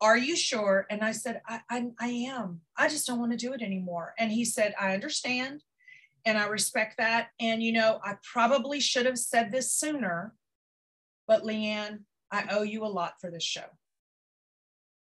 [0.00, 0.86] Are you sure?
[0.90, 2.60] And I said, I, I, I am.
[2.76, 4.14] I just don't want to do it anymore.
[4.18, 5.62] And he said, I understand
[6.26, 7.28] and I respect that.
[7.40, 10.34] And, you know, I probably should have said this sooner,
[11.26, 13.64] but LeeAnne, I owe you a lot for this show.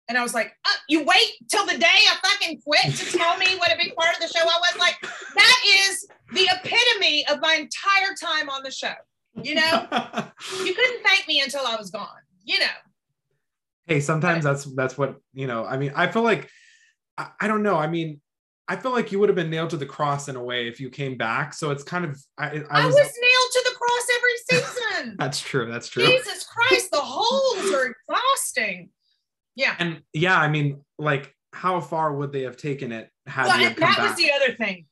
[0.07, 3.37] And I was like, uh, you wait till the day I fucking quit to tell
[3.37, 4.95] me what a big part of the show I was like,
[5.35, 8.93] that is the epitome of my entire time on the show.
[9.41, 9.87] You know,
[10.65, 12.07] you couldn't thank me until I was gone,
[12.43, 12.65] you know.
[13.87, 16.49] Hey, sometimes that's that's what, you know, I mean, I feel like
[17.17, 17.77] I, I don't know.
[17.77, 18.21] I mean,
[18.67, 20.79] I feel like you would have been nailed to the cross in a way if
[20.79, 21.53] you came back.
[21.53, 25.15] So it's kind of I, I, I was, was, nailed to the cross every season.
[25.19, 25.69] that's true.
[25.69, 26.05] That's true.
[26.05, 28.89] Jesus Christ, the holes are exhausting.
[29.55, 29.75] Yeah.
[29.79, 33.69] And yeah, I mean, like, how far would they have taken it had well, you
[33.69, 33.97] that back?
[33.97, 34.85] was the other thing.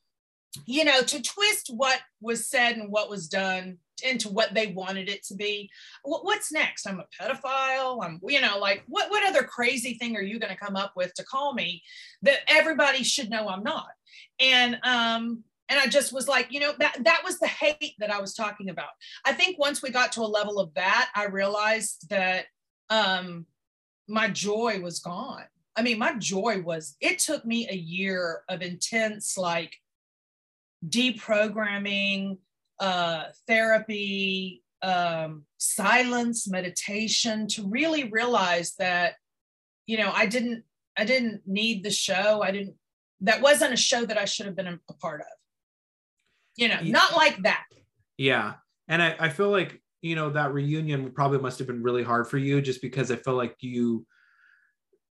[0.66, 5.10] You know, to twist what was said and what was done into what they wanted
[5.10, 5.70] it to be.
[6.04, 6.88] What's next?
[6.88, 8.04] I'm a pedophile.
[8.04, 10.94] I'm, you know, like what what other crazy thing are you going to come up
[10.96, 11.84] with to call me
[12.22, 13.90] that everybody should know I'm not?
[14.40, 18.12] And um, and I just was like, you know, that that was the hate that
[18.12, 18.90] I was talking about.
[19.26, 22.46] I think once we got to a level of that, I realized that
[22.90, 23.46] um,
[24.08, 25.46] my joy was gone.
[25.76, 26.96] I mean, my joy was.
[27.00, 29.76] It took me a year of intense like
[30.88, 32.38] deprogramming
[32.80, 39.16] uh, therapy, um, silence, meditation to really realize that,
[39.86, 40.64] you know, I didn't,
[40.98, 42.42] I didn't need the show.
[42.42, 42.76] I didn't,
[43.22, 45.28] that wasn't a show that I should have been a part of.
[46.56, 47.64] You know, not like that.
[48.18, 48.54] Yeah.
[48.88, 52.28] And I, I feel like, you know, that reunion probably must have been really hard
[52.28, 54.06] for you just because I feel like you,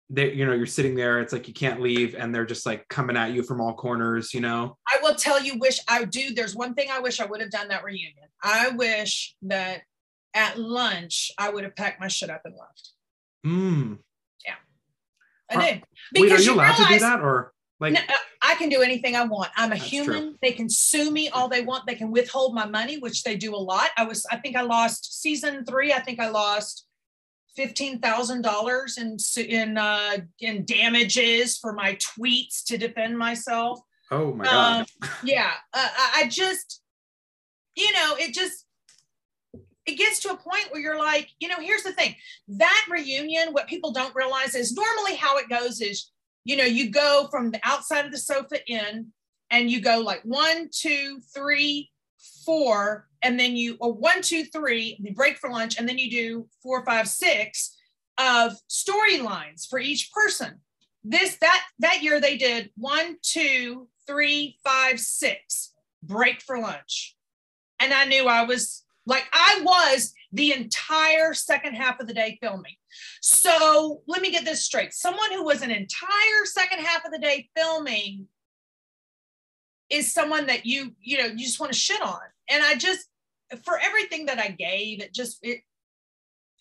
[0.10, 2.88] they you know you're sitting there it's like you can't leave and they're just like
[2.88, 4.78] coming at you from all corners you know?
[4.88, 7.52] I will tell you wish i do there's one thing i wish i would have
[7.52, 8.28] done that reunion.
[8.42, 9.82] I wish that
[10.34, 12.92] at lunch i would have packed my shit up and left.
[13.46, 14.00] Mm.
[14.46, 14.54] yeah.
[15.50, 15.84] I did.
[16.14, 18.00] because wait are you, you allowed realize, to do that or like no,
[18.42, 19.50] i can do anything i want.
[19.58, 20.36] I'm a human true.
[20.42, 21.86] they can sue me all they want.
[21.86, 23.90] They can withhold my money which they do a lot.
[23.98, 25.92] I was i think i lost season three.
[25.92, 26.87] I think i lost
[27.58, 33.82] fifteen thousand dollars in in uh, in damages for my tweets to defend myself.
[34.12, 34.82] Oh my god!
[34.82, 36.82] Um, yeah, uh, I just,
[37.76, 38.66] you know, it just
[39.86, 42.16] it gets to a point where you're like, you know, here's the thing:
[42.48, 43.50] that reunion.
[43.52, 46.12] What people don't realize is normally how it goes is,
[46.46, 49.08] you know, you go from the outside of the sofa in,
[49.50, 51.92] and you go like one, two, three,
[52.46, 56.10] four, and then you, or one, two, three, you break for lunch, and then you
[56.10, 57.76] do four, five, six
[58.18, 60.60] of storylines for each person.
[61.04, 67.16] This, that, that year they did one, two, three, five, six, break for lunch.
[67.80, 72.38] And I knew I was like, I was the entire second half of the day
[72.42, 72.76] filming.
[73.22, 74.94] So let me get this straight.
[74.94, 78.28] Someone who was an entire second half of the day filming
[79.90, 83.08] is someone that you you know you just want to shit on and i just
[83.64, 85.60] for everything that i gave it just it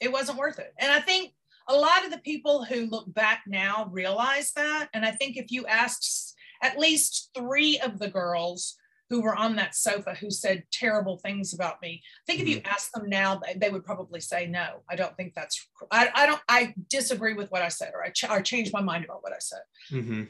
[0.01, 1.33] it wasn't worth it and i think
[1.69, 5.47] a lot of the people who look back now realize that and i think if
[5.51, 8.77] you asked at least three of the girls
[9.09, 12.59] who were on that sofa who said terrible things about me i think if you
[12.59, 12.73] mm-hmm.
[12.73, 16.43] ask them now they would probably say no i don't think that's i, I don't
[16.49, 19.33] i disagree with what i said or i, ch- or change my mind about what
[19.33, 20.25] i said mm-hmm.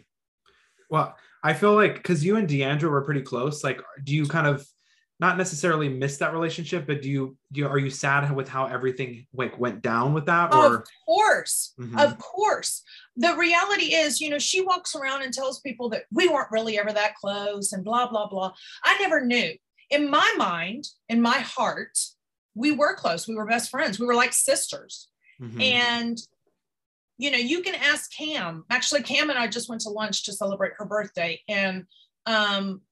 [0.90, 1.16] well
[1.46, 3.62] I feel like because you and D'Andra were pretty close.
[3.62, 4.66] Like, do you kind of
[5.18, 8.66] not necessarily miss that relationship, but do you do you, are you sad with how
[8.66, 10.54] everything like went down with that?
[10.54, 10.76] Or?
[10.76, 11.98] Of course, mm-hmm.
[11.98, 12.82] of course.
[13.16, 16.78] The reality is, you know, she walks around and tells people that we weren't really
[16.78, 18.52] ever that close and blah blah blah.
[18.84, 19.54] I never knew.
[19.88, 21.96] In my mind, in my heart,
[22.54, 23.26] we were close.
[23.26, 23.98] We were best friends.
[23.98, 25.08] We were like sisters.
[25.40, 25.60] Mm-hmm.
[25.60, 26.18] And
[27.18, 28.64] you know, you can ask Cam.
[28.68, 31.40] Actually, Cam and I just went to lunch to celebrate her birthday.
[31.48, 31.86] And
[32.26, 32.82] um,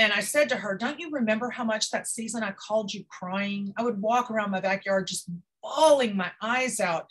[0.00, 3.04] and I said to her, Don't you remember how much that season I called you
[3.08, 3.74] crying?
[3.76, 5.28] I would walk around my backyard just
[5.62, 7.06] bawling my eyes out,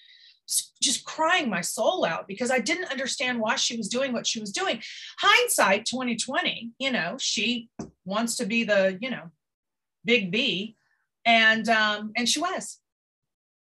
[0.81, 4.39] just crying my soul out because I didn't understand why she was doing what she
[4.39, 4.81] was doing.
[5.19, 7.69] Hindsight 2020, you know, she
[8.05, 9.29] wants to be the, you know,
[10.03, 10.75] big B.
[11.25, 12.79] And um, and she was.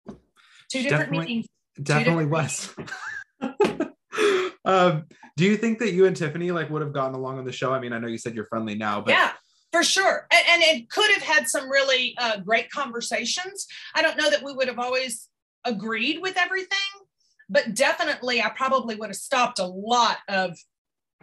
[0.06, 1.20] Two different Definitely.
[1.20, 1.48] meetings
[1.82, 2.76] definitely was.
[4.66, 7.52] um, do you think that you and Tiffany like would have gotten along on the
[7.52, 7.74] show?
[7.74, 9.32] I mean, I know you said you're friendly now, but yeah,
[9.74, 14.18] for sure and, and, it could have had some really uh, great conversations i don't
[14.18, 15.28] know that we would have always
[15.66, 16.78] agreed with everything
[17.50, 20.58] but definitely i probably would have stopped a lot of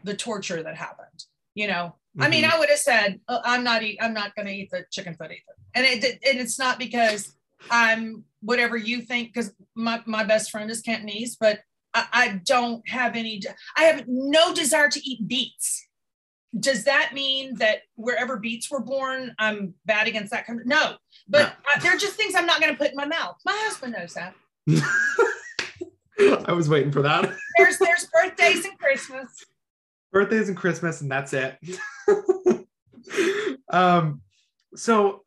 [0.02, 2.22] the torture that happened you know mm-hmm.
[2.22, 2.54] i mean mm-hmm.
[2.54, 5.14] i would have said oh, i'm not eat, i'm not going to eat the chicken
[5.14, 7.36] foot either and it and it's not because
[7.70, 11.60] i'm whatever you think because my, my best friend is cantonese but
[11.94, 13.42] I, I don't have any
[13.76, 15.86] i have no desire to eat beets
[16.58, 20.46] does that mean that wherever beets were born, I'm bad against that?
[20.46, 20.96] Kind of, no,
[21.28, 21.52] but no.
[21.74, 23.36] I, they're just things I'm not going to put in my mouth.
[23.44, 24.34] My husband knows that.
[26.48, 27.32] I was waiting for that.
[27.56, 29.44] there's there's birthdays and Christmas.
[30.12, 31.56] Birthdays and Christmas, and that's it.
[33.70, 34.20] um,
[34.74, 35.22] so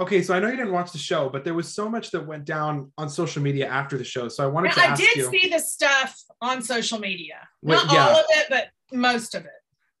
[0.00, 2.26] okay, so I know you didn't watch the show, but there was so much that
[2.26, 4.28] went down on social media after the show.
[4.28, 4.80] So I wanted to.
[4.80, 8.08] I did you, see the stuff on social media, not yeah.
[8.08, 9.50] all of it, but most of it.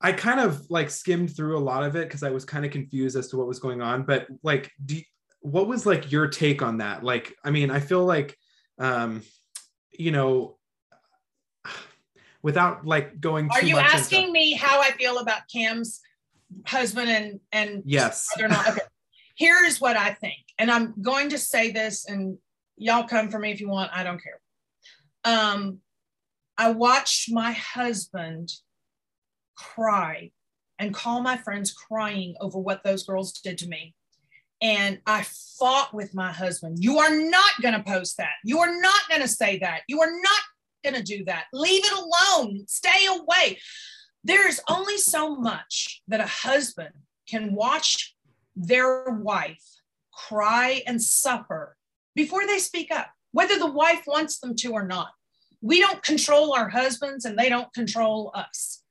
[0.00, 2.70] I kind of like skimmed through a lot of it because I was kind of
[2.70, 4.04] confused as to what was going on.
[4.04, 5.00] But like, do,
[5.40, 7.02] what was like your take on that?
[7.02, 8.36] Like, I mean, I feel like,
[8.78, 9.22] um,
[9.90, 10.56] you know,
[12.42, 13.46] without like going.
[13.46, 13.62] Too much.
[13.62, 14.32] Are you asking into...
[14.32, 16.00] me how I feel about Cam's
[16.64, 18.68] husband and and yes, not?
[18.68, 18.80] Okay,
[19.38, 22.36] here's what I think, and I'm going to say this, and
[22.76, 23.90] y'all come for me if you want.
[23.94, 24.40] I don't care.
[25.24, 25.78] Um,
[26.58, 28.52] I watched my husband
[29.56, 30.32] cry
[30.78, 33.94] and call my friends crying over what those girls did to me.
[34.60, 35.24] And I
[35.58, 36.78] fought with my husband.
[36.80, 38.34] You are not going to post that.
[38.44, 39.82] You are not going to say that.
[39.88, 40.42] You are not
[40.84, 41.44] going to do that.
[41.52, 42.64] Leave it alone.
[42.66, 43.58] Stay away.
[44.24, 46.94] There's only so much that a husband
[47.28, 48.16] can watch
[48.66, 49.64] their wife
[50.12, 51.76] cry and suffer
[52.14, 55.10] before they speak up, whether the wife wants them to or not.
[55.60, 58.82] We don't control our husbands and they don't control us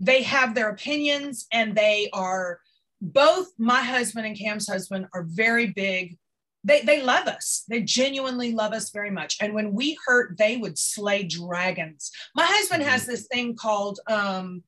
[0.00, 2.60] they have their opinions and they are
[3.00, 6.16] both my husband and Cam's husband are very big.
[6.64, 7.64] They, they love us.
[7.68, 9.36] They genuinely love us very much.
[9.40, 12.10] And when we hurt, they would slay dragons.
[12.34, 14.64] My husband has this thing called, um,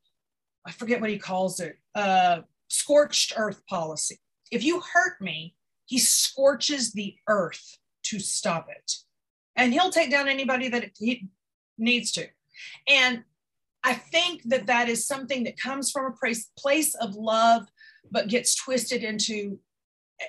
[0.64, 4.18] I forget what he calls it, uh, scorched earth policy.
[4.50, 5.54] If you hurt me,
[5.86, 8.92] he scorches the earth to stop it.
[9.56, 11.28] And he'll take down anybody that he
[11.78, 12.26] needs to.
[12.86, 13.24] And
[13.84, 17.66] I think that that is something that comes from a place, place of love,
[18.10, 19.58] but gets twisted into
[20.20, 20.26] eh,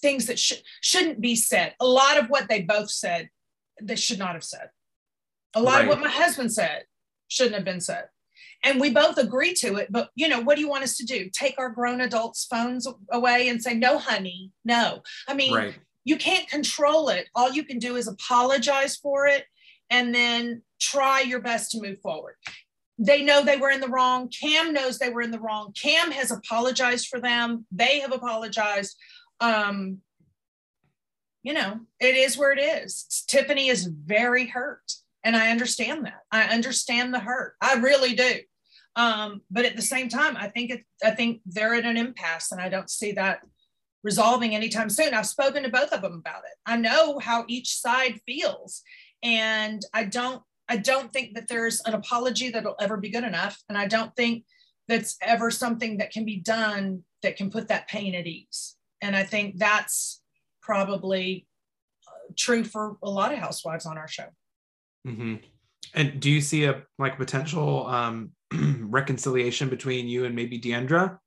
[0.00, 1.74] things that sh- shouldn't be said.
[1.80, 3.30] A lot of what they both said,
[3.82, 4.70] they should not have said.
[5.54, 5.82] A lot right.
[5.82, 6.84] of what my husband said
[7.28, 8.08] shouldn't have been said.
[8.64, 9.88] And we both agree to it.
[9.90, 11.30] But, you know, what do you want us to do?
[11.32, 15.02] Take our grown adults' phones away and say, no, honey, no.
[15.28, 15.74] I mean, right.
[16.04, 17.28] you can't control it.
[17.34, 19.44] All you can do is apologize for it
[19.90, 22.34] and then try your best to move forward
[22.98, 24.28] they know they were in the wrong.
[24.28, 25.72] Cam knows they were in the wrong.
[25.72, 27.66] Cam has apologized for them.
[27.70, 28.96] They have apologized.
[29.40, 29.98] Um,
[31.42, 33.24] you know, it is where it is.
[33.28, 34.92] Tiffany is very hurt.
[35.26, 36.20] And I understand that.
[36.30, 37.56] I understand the hurt.
[37.60, 38.36] I really do.
[38.94, 42.52] Um, but at the same time, I think it, I think they're at an impasse,
[42.52, 43.40] and I don't see that
[44.04, 45.14] resolving anytime soon.
[45.14, 46.56] I've spoken to both of them about it.
[46.64, 48.82] I know how each side feels,
[49.22, 53.60] and I don't I don't think that there's an apology that'll ever be good enough.
[53.68, 54.44] And I don't think
[54.88, 58.76] that's ever something that can be done that can put that pain at ease.
[59.02, 60.22] And I think that's
[60.62, 61.46] probably
[62.06, 64.26] uh, true for a lot of housewives on our show.
[65.06, 65.34] Mm-hmm.
[65.94, 71.18] And do you see a like potential um, reconciliation between you and maybe D'Andra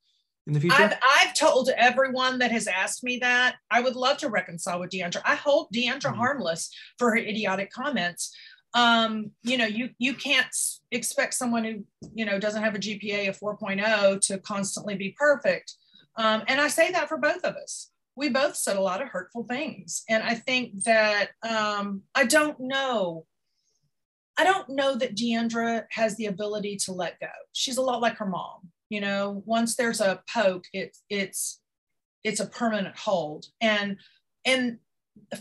[0.48, 0.76] in the future?
[0.78, 4.92] I've, I've told everyone that has asked me that I would love to reconcile with
[4.92, 5.22] D'Andra.
[5.26, 6.20] I hold D'Andra mm-hmm.
[6.20, 8.36] harmless for her idiotic comments
[8.74, 10.56] um, you know, you you can't
[10.92, 15.76] expect someone who you know doesn't have a GPA of 4.0 to constantly be perfect.
[16.16, 17.92] Um, and I say that for both of us.
[18.16, 22.60] We both said a lot of hurtful things, and I think that um, I don't
[22.60, 23.26] know.
[24.40, 27.28] I don't know that D'Andra has the ability to let go.
[27.52, 28.72] She's a lot like her mom.
[28.90, 31.60] You know, once there's a poke, it's it's
[32.24, 33.48] it's a permanent hold.
[33.60, 33.98] And
[34.46, 34.78] and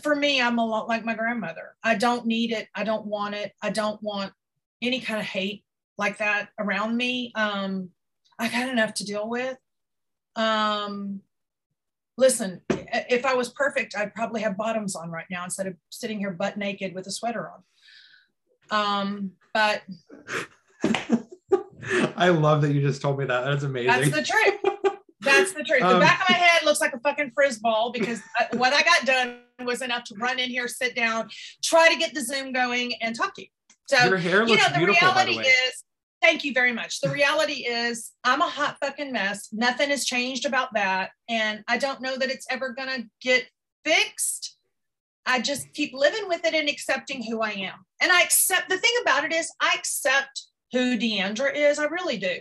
[0.01, 1.77] for me, I'm a lot like my grandmother.
[1.81, 2.67] I don't need it.
[2.75, 3.53] I don't want it.
[3.63, 4.33] I don't want
[4.81, 5.63] any kind of hate
[5.97, 7.31] like that around me.
[7.35, 7.91] Um,
[8.37, 9.57] I've had enough to deal with.
[10.35, 11.21] Um,
[12.17, 16.19] listen, if I was perfect, I'd probably have bottoms on right now instead of sitting
[16.19, 17.63] here butt naked with a sweater on.
[18.71, 19.81] Um, but
[22.15, 23.45] I love that you just told me that.
[23.45, 23.87] That's amazing.
[23.87, 24.95] That's the truth.
[25.21, 25.81] That's the truth.
[25.81, 28.21] The um, back of my head looks like a fucking frisball because
[28.53, 31.29] what I got done was enough to run in here, sit down,
[31.61, 33.47] try to get the Zoom going, and talk to you.
[33.87, 35.83] So your hair looks you know, the beautiful, reality the is
[36.21, 36.99] Thank you very much.
[36.99, 39.49] The reality is, I'm a hot fucking mess.
[39.53, 41.11] Nothing has changed about that.
[41.29, 43.45] And I don't know that it's ever going to get
[43.85, 44.57] fixed.
[45.29, 47.85] I just keep living with it and accepting who I am.
[48.01, 51.77] And I accept the thing about it is, I accept who D'Andra is.
[51.77, 52.39] I really do.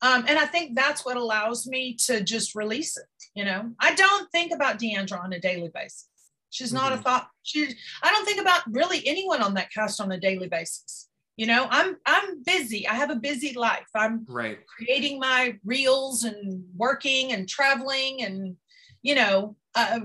[0.00, 3.04] Um, and I think that's what allows me to just release it.
[3.34, 6.08] You know, I don't think about D'Andra on a daily basis.
[6.48, 7.00] She's not mm-hmm.
[7.00, 7.28] a thought.
[7.42, 11.46] She, I don't think about really anyone on that cast on a daily basis you
[11.46, 16.64] know i'm i'm busy i have a busy life i'm right creating my reels and
[16.76, 18.56] working and traveling and
[19.02, 20.00] you know uh,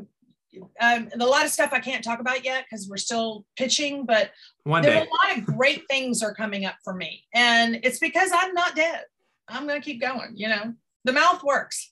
[0.81, 4.31] um, a lot of stuff i can't talk about yet because we're still pitching but
[4.63, 5.07] One there day.
[5.07, 8.75] a lot of great things are coming up for me and it's because i'm not
[8.75, 9.03] dead
[9.47, 11.91] i'm going to keep going you know the mouth works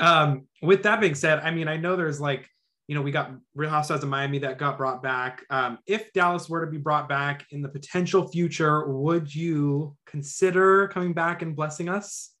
[0.00, 2.48] um with that being said i mean i know there's like
[2.88, 5.44] you know, we got Real Housewives of Miami that got brought back.
[5.50, 10.88] Um, if Dallas were to be brought back in the potential future, would you consider
[10.88, 12.32] coming back and blessing us?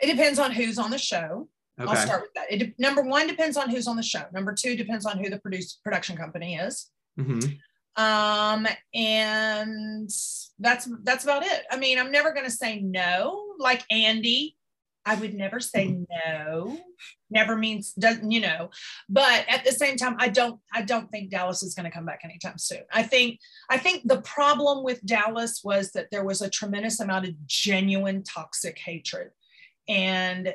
[0.00, 1.48] It depends on who's on the show.
[1.80, 1.90] Okay.
[1.90, 2.52] I'll start with that.
[2.52, 4.24] It, number one depends on who's on the show.
[4.32, 6.90] Number two depends on who the produce production company is.
[7.18, 7.50] Mm-hmm.
[7.96, 10.10] Um, and
[10.58, 11.62] that's that's about it.
[11.70, 13.44] I mean, I'm never going to say no.
[13.58, 14.56] Like Andy,
[15.04, 16.78] I would never say no.
[17.30, 18.70] Never means doesn't, you know.
[19.08, 22.04] But at the same time, I don't I don't think Dallas is going to come
[22.04, 22.82] back anytime soon.
[22.92, 27.26] I think I think the problem with Dallas was that there was a tremendous amount
[27.26, 29.30] of genuine toxic hatred.
[29.88, 30.54] And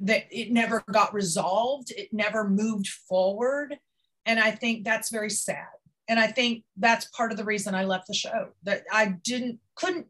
[0.00, 3.78] that it never got resolved, it never moved forward.
[4.26, 5.66] And I think that's very sad.
[6.08, 8.50] And I think that's part of the reason I left the show.
[8.64, 10.06] That I didn't couldn't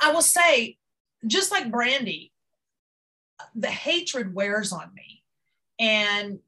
[0.00, 0.78] I will say
[1.26, 2.30] just like Brandi
[3.54, 5.22] the hatred wears on me.
[5.78, 6.38] And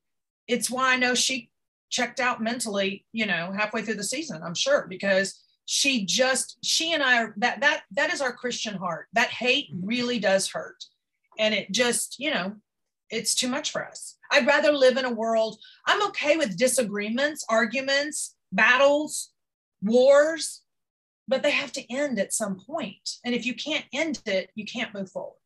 [0.46, 1.51] it's why I know she
[1.90, 6.92] checked out mentally, you know, halfway through the season, I'm sure, because she just, she
[6.92, 9.09] and I are that, that, that is our Christian heart.
[9.12, 9.86] That hate mm-hmm.
[9.86, 10.84] really does hurt.
[11.39, 12.57] And it just, you know,
[13.11, 14.16] it's too much for us.
[14.30, 19.30] I'd rather live in a world, I'm okay with disagreements, arguments, battles,
[19.82, 20.62] wars,
[21.26, 23.16] but they have to end at some point.
[23.24, 25.36] And if you can't end it, you can't move forward.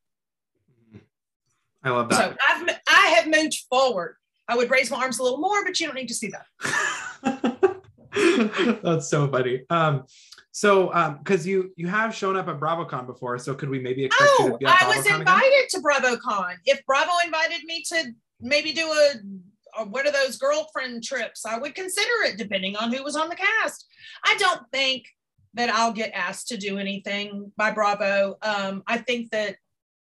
[1.85, 2.31] I love that.
[2.31, 4.17] So I've I have moved forward.
[4.49, 7.81] I would raise my arms a little more, but you don't need to see that.
[8.83, 9.63] That's so funny.
[9.71, 10.05] Um,
[10.53, 14.05] so um, because you you have shown up at BravoCon before, so could we maybe
[14.05, 15.69] expect oh, you to be at I was invited again?
[15.71, 16.55] to BravoCon.
[16.67, 21.59] If Bravo invited me to maybe do a, a what are those girlfriend trips, I
[21.59, 23.87] would consider it depending on who was on the cast.
[24.25, 25.07] I don't think
[25.55, 28.37] that I'll get asked to do anything by Bravo.
[28.43, 29.57] Um, I think that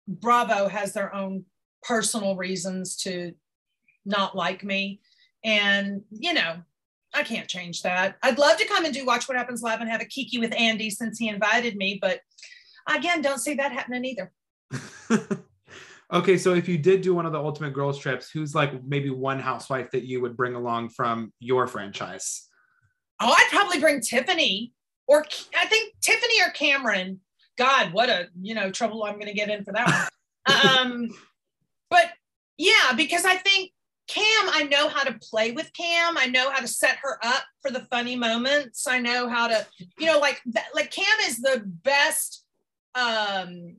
[0.07, 1.45] Bravo has their own
[1.83, 3.33] personal reasons to
[4.05, 5.01] not like me.
[5.43, 6.61] And, you know,
[7.14, 8.16] I can't change that.
[8.24, 10.53] I'd love to come and do Watch What Happens Live and have a kiki with
[10.57, 12.22] Andy since he invited me, but
[12.88, 14.32] again, don't see that happening either.
[16.14, 19.09] okay, so if you did do one of the Ultimate Girls trips, who's like maybe
[19.09, 22.47] one housewife that you would bring along from your franchise?
[23.20, 24.74] Oh, I'd probably bring Tiffany,
[25.07, 25.26] or
[25.57, 27.18] I think Tiffany or Kameron.
[27.57, 30.09] God, what a you know trouble I'm going to get in for that
[30.47, 30.78] one.
[30.78, 31.09] um,
[31.89, 32.05] but
[32.57, 33.72] yeah, because I think
[34.12, 36.18] Cam, I know how to play with Cam.
[36.18, 38.86] I know how to set her up for the funny moments.
[38.86, 39.66] I know how to,
[39.97, 40.41] you know, like
[40.76, 42.43] like Cam is the best
[42.93, 43.78] um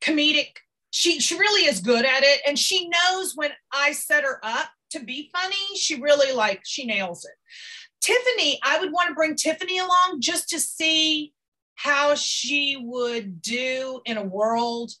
[0.00, 0.48] comedic.
[0.92, 2.40] She she really is good at it.
[2.48, 6.86] And she knows when I set her up to be funny, she really like she
[6.86, 7.34] nails it.
[8.00, 11.34] Tiffany, I would want to bring Tiffany along just to see
[11.74, 14.92] how she would do in a world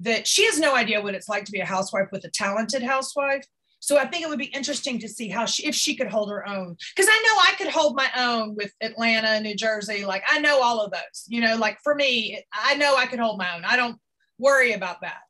[0.00, 2.82] that she has no idea what it's like to be a housewife with a talented
[2.82, 3.44] housewife.
[3.80, 6.30] So I think it would be interesting to see how she, if she could hold
[6.30, 6.76] her own.
[6.94, 10.04] Because I know I could hold my own with Atlanta, New Jersey.
[10.04, 11.24] Like I know all of those.
[11.26, 13.64] You know, like for me, I know I could hold my own.
[13.64, 13.98] I don't
[14.38, 15.20] worry about that.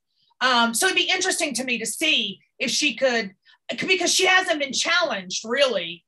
[0.40, 3.32] Um, so it'd be interesting to me to see if she could,
[3.86, 6.04] because she hasn't been challenged really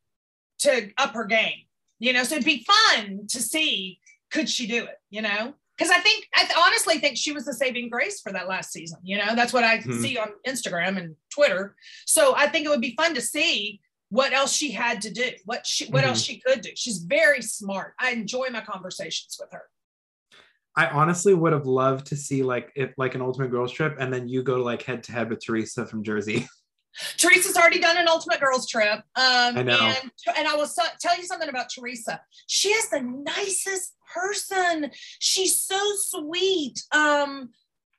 [0.61, 1.64] to up her game.
[1.99, 4.01] You know, so it'd be fun to see
[4.32, 4.97] could she do it.
[5.11, 8.49] You know because I think I honestly think she was the saving grace for that
[8.49, 8.99] last season.
[9.03, 10.01] You know, that's what I hmm.
[10.01, 11.74] see on Instagram and Twitter.
[12.07, 13.80] So I think it would be fun to see
[14.11, 16.11] what else she had to do, what she what mm-hmm.
[16.11, 16.70] else she could do.
[16.76, 17.95] She's very smart.
[17.99, 19.62] I enjoy my conversations with her.
[20.76, 24.12] I honestly would have loved to see like if like an ultimate girls trip and
[24.12, 26.47] then you go like head to head with Teresa from Jersey.
[27.16, 28.99] Teresa's already done an ultimate girls trip.
[29.16, 29.78] Um, I know.
[29.80, 32.20] And, and I will so, tell you something about Teresa.
[32.47, 34.90] She is the nicest person.
[35.18, 36.82] She's so sweet.
[36.93, 37.51] Um,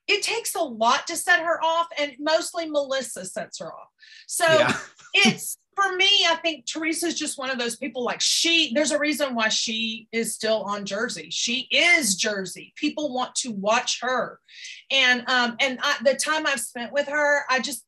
[0.06, 3.88] it takes a lot to set her off, and mostly Melissa sets her off.
[4.26, 4.76] So yeah.
[5.14, 8.98] it's for me, I think Teresa's just one of those people like she, there's a
[8.98, 11.28] reason why she is still on Jersey.
[11.30, 12.72] She is Jersey.
[12.76, 14.38] People want to watch her.
[14.90, 17.84] And um, and I, the time I've spent with her, I just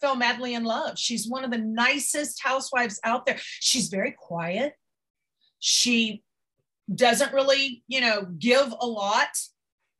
[0.00, 0.98] fell madly in love.
[0.98, 3.38] She's one of the nicest housewives out there.
[3.60, 4.74] She's very quiet.
[5.58, 6.22] She
[6.92, 9.28] doesn't really, you know, give a lot.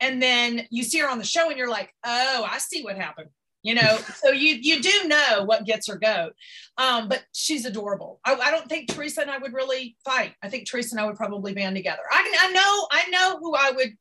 [0.00, 2.96] And then you see her on the show and you're like, oh, I see what
[2.96, 3.30] happened
[3.62, 6.32] you know so you you do know what gets her goat
[6.78, 10.48] um, but she's adorable I, I, don't think teresa and i would really fight i
[10.48, 13.70] think teresa and i would probably band together i, I know i know who i
[13.72, 13.96] would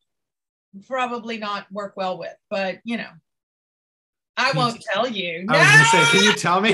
[0.88, 3.10] probably not work well with but you know
[4.38, 6.74] i won't tell you i was gonna say can you tell me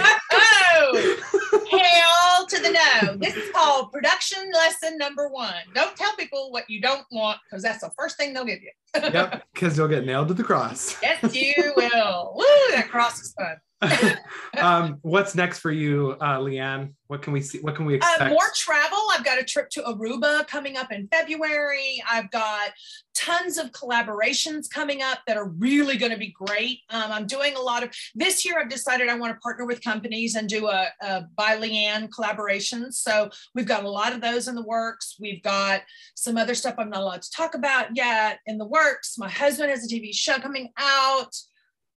[1.72, 2.72] Hell to the
[3.04, 3.16] no.
[3.18, 5.54] This is called production lesson number one.
[5.74, 8.72] Don't tell people what you don't want because that's the first thing they'll give you.
[8.96, 10.98] yep, because you'll get nailed to the cross.
[11.02, 12.34] yes, you will.
[12.36, 13.56] Woo, that cross is fun.
[14.58, 16.94] um, what's next for you, uh, LeeAnne?
[17.08, 17.60] What can we see?
[17.60, 18.22] What can we expect?
[18.22, 18.98] Uh, more travel.
[19.12, 22.02] I've got a trip to Aruba coming up in February.
[22.10, 22.72] I've got
[23.16, 26.80] tons of collaborations coming up that are really going to be great.
[26.90, 28.60] Um, I'm doing a lot of this year.
[28.60, 32.94] I've decided I want to partner with companies and do a, a by LeeAnne collaborations.
[32.94, 35.18] So we've got a lot of those in the works.
[35.20, 35.82] We've got
[36.16, 39.18] some other stuff I'm not allowed to talk about yet in the works.
[39.18, 41.36] My husband has a TV show coming out.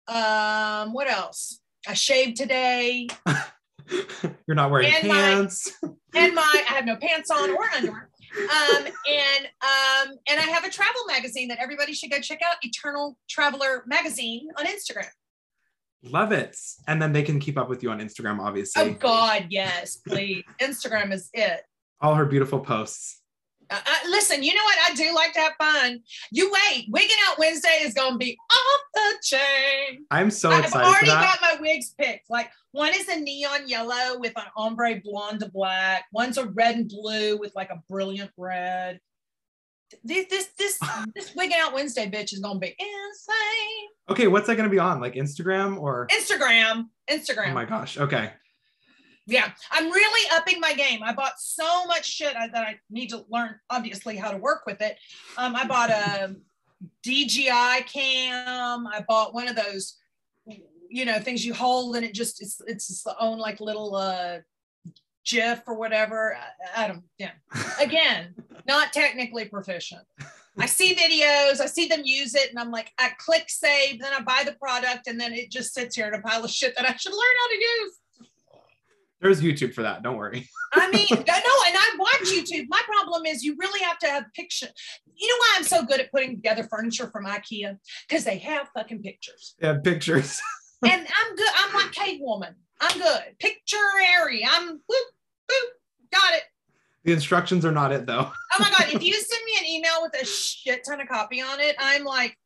[0.06, 1.60] Um, what else?
[1.86, 3.08] I shaved today.
[4.46, 5.72] You're not wearing and pants.
[5.82, 8.10] My, and my I have no pants on or underwear.
[8.36, 12.56] Um, and um, and I have a travel magazine that everybody should go check out,
[12.62, 15.06] Eternal Traveler Magazine on Instagram.
[16.02, 16.56] Love it.
[16.86, 18.82] And then they can keep up with you on Instagram, obviously.
[18.82, 20.44] Oh God, yes, please.
[20.60, 21.62] Instagram is it.
[22.00, 23.22] All her beautiful posts.
[23.70, 24.78] Uh, uh, listen, you know what?
[24.90, 26.00] I do like to have fun.
[26.30, 26.86] You wait.
[26.90, 30.04] Wigging out Wednesday is going to be off the chain.
[30.10, 30.76] I'm so excited.
[30.76, 32.30] I've already got my wigs picked.
[32.30, 36.04] Like one is a neon yellow with an ombre blonde to black.
[36.12, 39.00] One's a red and blue with like a brilliant red.
[40.02, 40.78] This this this
[41.14, 43.88] this wigging out Wednesday bitch is gonna be insane.
[44.10, 45.00] Okay, what's that gonna be on?
[45.00, 46.86] Like Instagram or Instagram?
[47.08, 47.50] Instagram.
[47.50, 47.98] Oh my gosh.
[47.98, 48.32] Okay
[49.26, 51.02] yeah i'm really upping my game.
[51.02, 54.80] I bought so much shit that i need to learn obviously how to work with
[54.80, 54.96] it.
[55.36, 56.36] Um, i bought a
[57.06, 58.86] dji cam.
[58.86, 59.96] I bought one of those
[60.88, 64.38] you know things you hold and it just it's it's its own like little uh
[65.24, 66.36] gif or whatever.
[66.76, 67.32] I, I don't yeah.
[67.80, 68.34] Again
[68.66, 70.02] not technically proficient.
[70.58, 74.12] I see videos, I see them use it, and I'm like, I click save, then
[74.16, 76.76] I buy the product, and then it just sits here in a pile of shit
[76.76, 77.98] that I should learn how to use.
[79.24, 80.02] There's YouTube for that.
[80.02, 80.46] Don't worry.
[80.74, 82.66] I mean, no, and I watch YouTube.
[82.68, 84.66] My problem is you really have to have picture.
[85.16, 87.78] You know why I'm so good at putting together furniture from IKEA?
[88.06, 89.54] Because they have fucking pictures.
[89.62, 90.38] Yeah, pictures.
[90.84, 91.48] and I'm good.
[91.56, 92.54] I'm like cave woman.
[92.82, 93.22] I'm good.
[93.38, 93.78] Picture
[94.20, 94.44] area.
[94.46, 95.08] I'm boop,
[95.50, 95.68] boop.
[96.12, 96.42] Got it.
[97.04, 98.30] The instructions are not it though.
[98.30, 98.92] oh my god!
[98.92, 102.04] If you send me an email with a shit ton of copy on it, I'm
[102.04, 102.36] like,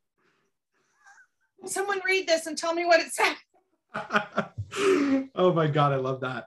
[1.66, 3.35] someone read this and tell me what it says.
[5.34, 6.47] oh my god, I love that.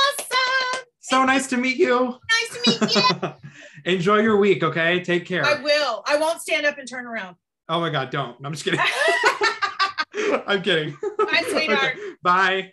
[0.00, 0.84] Awesome.
[1.00, 2.18] So nice to meet you.
[2.30, 3.32] Nice to meet you.
[3.92, 5.02] Enjoy your week, okay?
[5.02, 5.44] Take care.
[5.44, 6.02] I will.
[6.06, 7.36] I won't stand up and turn around.
[7.68, 8.36] Oh my god, don't.
[8.44, 8.80] I'm just kidding.
[10.46, 10.96] I'm kidding.
[11.18, 11.94] Bye, sweetheart.
[11.94, 11.98] Okay.
[12.22, 12.72] Bye.